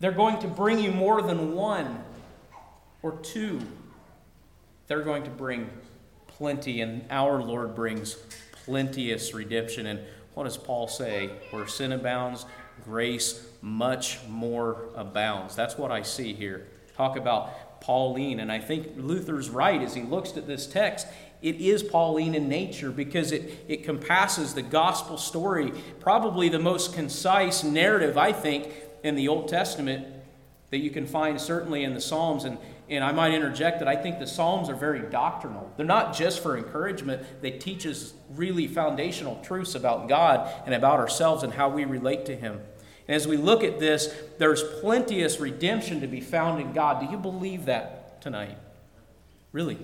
[0.00, 2.02] they're going to bring you more than one
[3.02, 3.60] or two.
[4.86, 5.68] They're going to bring
[6.26, 8.14] plenty, and our Lord brings
[8.64, 9.86] plenteous redemption.
[9.86, 10.00] And
[10.34, 11.30] what does Paul say?
[11.50, 12.46] Where sin abounds,
[12.84, 15.56] grace much more abounds.
[15.56, 16.68] That's what I see here.
[16.96, 21.06] Talk about Pauline, and I think Luther's right as he looks at this text
[21.40, 26.94] it is Pauline in nature because it, it compasses the gospel story, probably the most
[26.94, 28.72] concise narrative, I think,
[29.04, 30.06] in the Old Testament
[30.70, 32.44] that you can find certainly in the Psalms.
[32.44, 32.58] And,
[32.88, 35.72] and I might interject that I think the Psalms are very doctrinal.
[35.76, 40.98] They're not just for encouragement, they teach us really foundational truths about God and about
[40.98, 42.60] ourselves and how we relate to Him.
[43.06, 47.00] And as we look at this, there's plenteous redemption to be found in God.
[47.00, 48.58] Do you believe that tonight?
[49.52, 49.78] Really?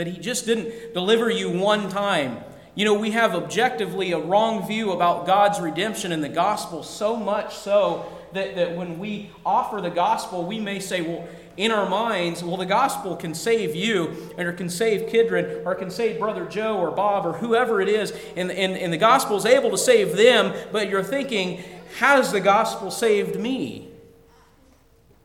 [0.00, 2.38] That He just didn't deliver you one time.
[2.74, 7.16] You know, we have objectively a wrong view about God's redemption in the gospel, so
[7.16, 11.28] much so that, that when we offer the gospel, we may say, well,
[11.58, 15.74] in our minds, well, the gospel can save you, and it can save Kidron, or
[15.74, 19.36] can save Brother Joe or Bob or whoever it is, and, and, and the gospel
[19.36, 21.62] is able to save them, but you're thinking,
[21.98, 23.88] has the gospel saved me?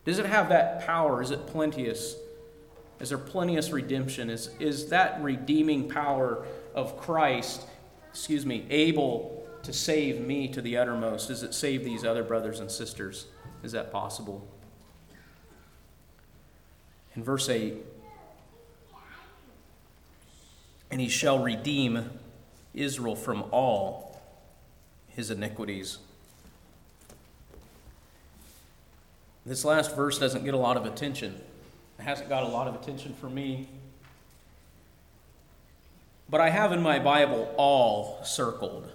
[0.04, 1.22] Does it have that power?
[1.22, 2.16] Is it plenteous?
[3.00, 4.30] Is there plenteous redemption?
[4.30, 7.66] Is, is that redeeming power of Christ,
[8.10, 11.28] excuse me, able to save me to the uttermost?
[11.28, 13.26] Does it save these other brothers and sisters?
[13.62, 14.46] Is that possible?
[17.14, 17.74] In verse 8,
[20.90, 22.10] and he shall redeem
[22.74, 24.20] Israel from all
[25.08, 25.98] his iniquities.
[29.44, 31.40] This last verse doesn't get a lot of attention.
[32.06, 33.66] Hasn't got a lot of attention for me.
[36.30, 38.92] But I have in my Bible all circled.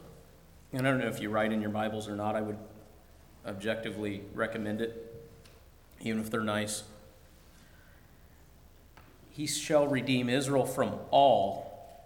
[0.72, 2.38] And I don't know if you write in your Bibles or not.
[2.38, 2.57] I would
[3.45, 5.14] objectively recommend it,
[5.99, 6.84] even if they're nice.
[9.32, 11.99] He shall redeem Israel from all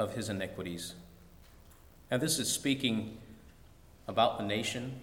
[0.00, 0.94] of his iniquities.
[2.10, 3.18] Now, this is speaking
[4.08, 4.98] about the nation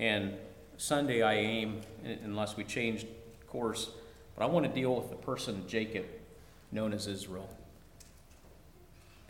[0.00, 0.34] and
[0.78, 1.80] Sunday I aim,
[2.24, 3.06] unless we change
[3.48, 3.90] course,
[4.36, 6.04] but I want to deal with the person Jacob,
[6.70, 7.48] known as Israel,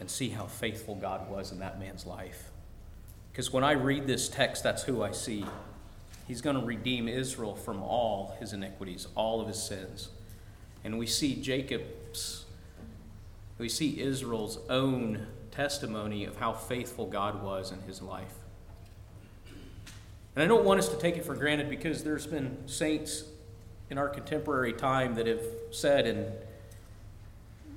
[0.00, 2.50] and see how faithful God was in that man's life.
[3.30, 5.44] Because when I read this text, that's who I see.
[6.26, 10.08] He's going to redeem Israel from all his iniquities, all of his sins.
[10.82, 12.46] And we see Jacob's,
[13.58, 18.34] we see Israel's own testimony of how faithful God was in his life.
[20.36, 23.24] And I don't want us to take it for granted because there's been saints
[23.88, 26.30] in our contemporary time that have said, and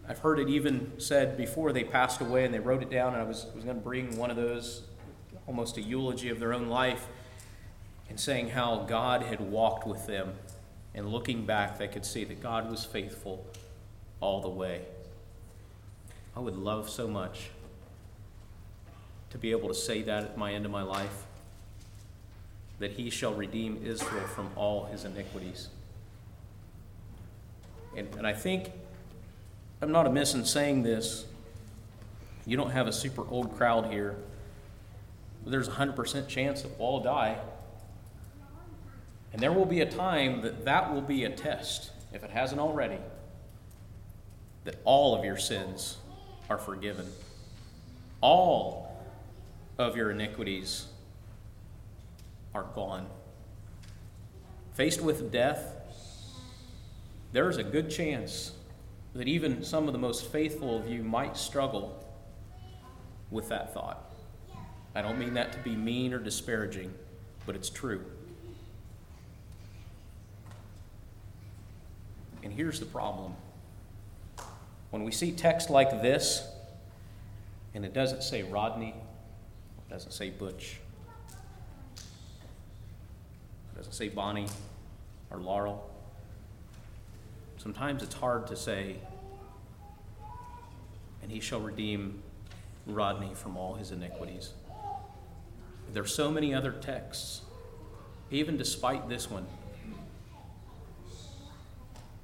[0.10, 3.22] I've heard it even said before they passed away, and they wrote it down, and
[3.22, 4.82] I was, was going to bring one of those,
[5.47, 7.07] almost a eulogy of their own life,
[8.10, 10.34] and saying how God had walked with them.
[10.93, 13.45] And looking back, they could see that God was faithful
[14.20, 14.82] all the way.
[16.36, 17.51] I would love so much
[19.30, 21.26] to be able to say that at my end of my life
[22.80, 25.67] that he shall redeem Israel from all his iniquities.
[27.95, 28.71] And, and I think
[29.82, 31.25] I'm not amiss in saying this.
[32.45, 34.15] You don't have a super old crowd here.
[35.43, 37.38] But there's a 100% chance that we'll all die.
[39.32, 42.59] And there will be a time that that will be a test, if it hasn't
[42.59, 42.97] already,
[44.63, 45.97] that all of your sins
[46.49, 47.05] are forgiven.
[48.21, 48.97] All
[49.77, 50.88] of your iniquities
[52.60, 53.07] are gone.
[54.74, 55.76] Faced with death,
[57.32, 58.51] there is a good chance
[59.14, 62.05] that even some of the most faithful of you might struggle
[63.32, 64.12] with that thought.
[64.93, 66.93] I don't mean that to be mean or disparaging,
[67.45, 68.03] but it's true.
[72.43, 73.36] And here's the problem
[74.89, 76.47] when we see text like this,
[77.76, 78.95] and it doesn't say Rodney,
[79.78, 80.80] it doesn't say Butch,
[83.80, 84.47] it doesn't say Bonnie
[85.32, 85.89] or Laurel,
[87.55, 88.97] sometimes it's hard to say,
[91.23, 92.21] and he shall redeem
[92.86, 94.51] Rodney from all his iniquities.
[95.93, 97.39] There are so many other texts,
[98.32, 99.45] even despite this one,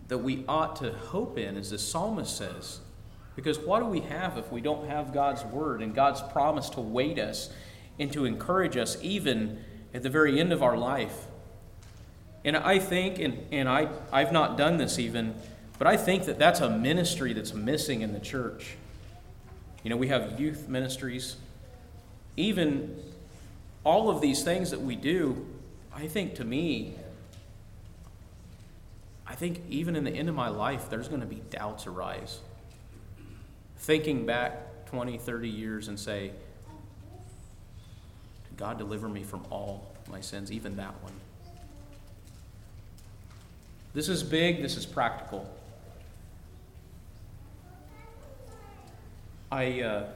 [0.10, 2.82] that we ought to hope in, as the psalmist says.
[3.38, 6.82] Because what do we have if we don't have God's word and God's promise to
[6.82, 7.50] wait us
[7.98, 11.28] and to encourage us even at the very end of our life?
[12.46, 15.34] And I think, and, and I, I've not done this even,
[15.80, 18.76] but I think that that's a ministry that's missing in the church.
[19.84, 21.38] You know, we have youth ministries.
[22.38, 22.98] Even
[23.84, 25.44] all of these things that we do,
[25.94, 26.94] I think to me,
[29.26, 32.42] I think even in the end of my life, there's going to be doubts arise.
[33.78, 36.32] Thinking back 20, 30 years and say,
[38.56, 41.14] God deliver me from all my sins, even that one?
[43.96, 45.50] This is big, this is practical.
[49.50, 50.08] I, uh,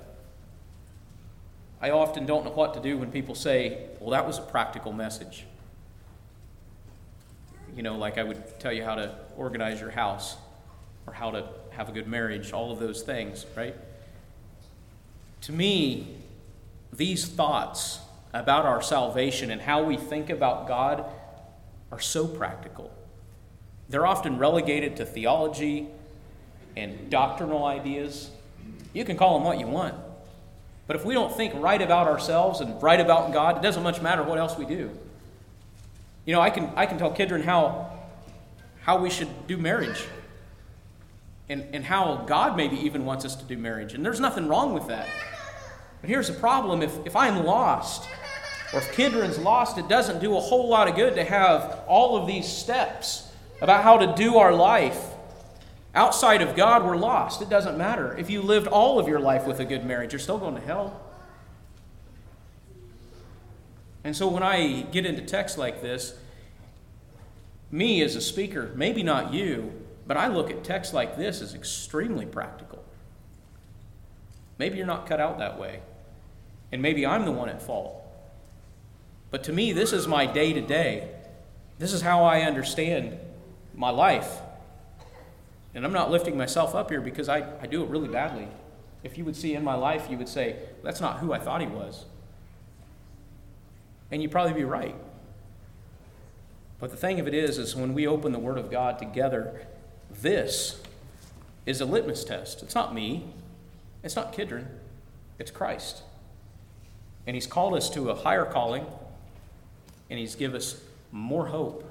[1.80, 4.92] I often don't know what to do when people say, well, that was a practical
[4.92, 5.46] message.
[7.74, 10.36] You know, like I would tell you how to organize your house
[11.08, 13.76] or how to have a good marriage, all of those things, right?
[15.44, 16.18] To me,
[16.92, 18.00] these thoughts
[18.34, 21.06] about our salvation and how we think about God
[21.94, 22.92] are so practical.
[23.90, 25.88] They're often relegated to theology
[26.78, 28.30] and doctrinal ideas.
[28.94, 29.96] You can call them what you want.
[30.88, 34.02] But if we don't think right about ourselves and right about God, it doesn't much
[34.02, 34.92] matter what else we do.
[36.26, 37.92] You know, I can, I can tell Kidron how,
[38.82, 40.06] how we should do marriage
[41.48, 43.94] and, and how God maybe even wants us to do marriage.
[43.94, 45.08] And there's nothing wrong with that.
[46.02, 48.08] But here's the problem if, if I'm lost,
[48.74, 52.18] or if Kidron's lost, it doesn't do a whole lot of good to have all
[52.18, 53.29] of these steps
[53.62, 55.00] about how to do our life.
[55.96, 57.42] Outside of God, we're lost.
[57.42, 58.16] It doesn't matter.
[58.18, 60.62] If you lived all of your life with a good marriage, you're still going to
[60.62, 61.02] hell.
[64.04, 66.18] And so when I get into texts like this,
[67.72, 69.74] me as a speaker, maybe not you,
[70.08, 72.84] but I look at texts like this as extremely practical.
[74.58, 75.82] Maybe you're not cut out that way,
[76.72, 77.96] and maybe I'm the one at fault.
[79.32, 81.10] But to me, this is my day to day.
[81.78, 83.20] This is how I understand
[83.80, 84.42] my life.
[85.74, 88.50] And I'm not lifting myself up here because I, I do it really badly.
[89.04, 91.62] If you would see in my life, you would say, that's not who I thought
[91.62, 92.04] he was.
[94.12, 94.96] And you'd probably be right.
[96.82, 99.66] But the thing of it is, is when we open the Word of God together,
[100.12, 100.82] this
[101.66, 102.62] is a litmus test.
[102.62, 103.28] It's not me,
[104.04, 104.68] it's not Kidron,
[105.38, 106.04] it's Christ.
[107.26, 108.86] And He's called us to a higher calling,
[110.10, 110.82] and He's given us
[111.14, 111.89] more hope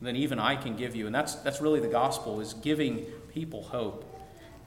[0.00, 1.06] than even I can give you.
[1.06, 4.04] And that's, that's really the gospel, is giving people hope.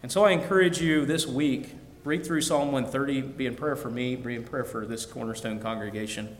[0.01, 3.89] And so I encourage you this week, read through Psalm 130, be in prayer for
[3.89, 6.37] me, be in prayer for this Cornerstone congregation.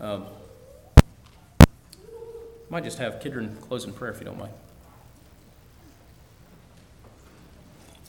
[0.00, 0.26] Um,
[2.68, 4.52] might just have Kidron close in prayer if you don't mind.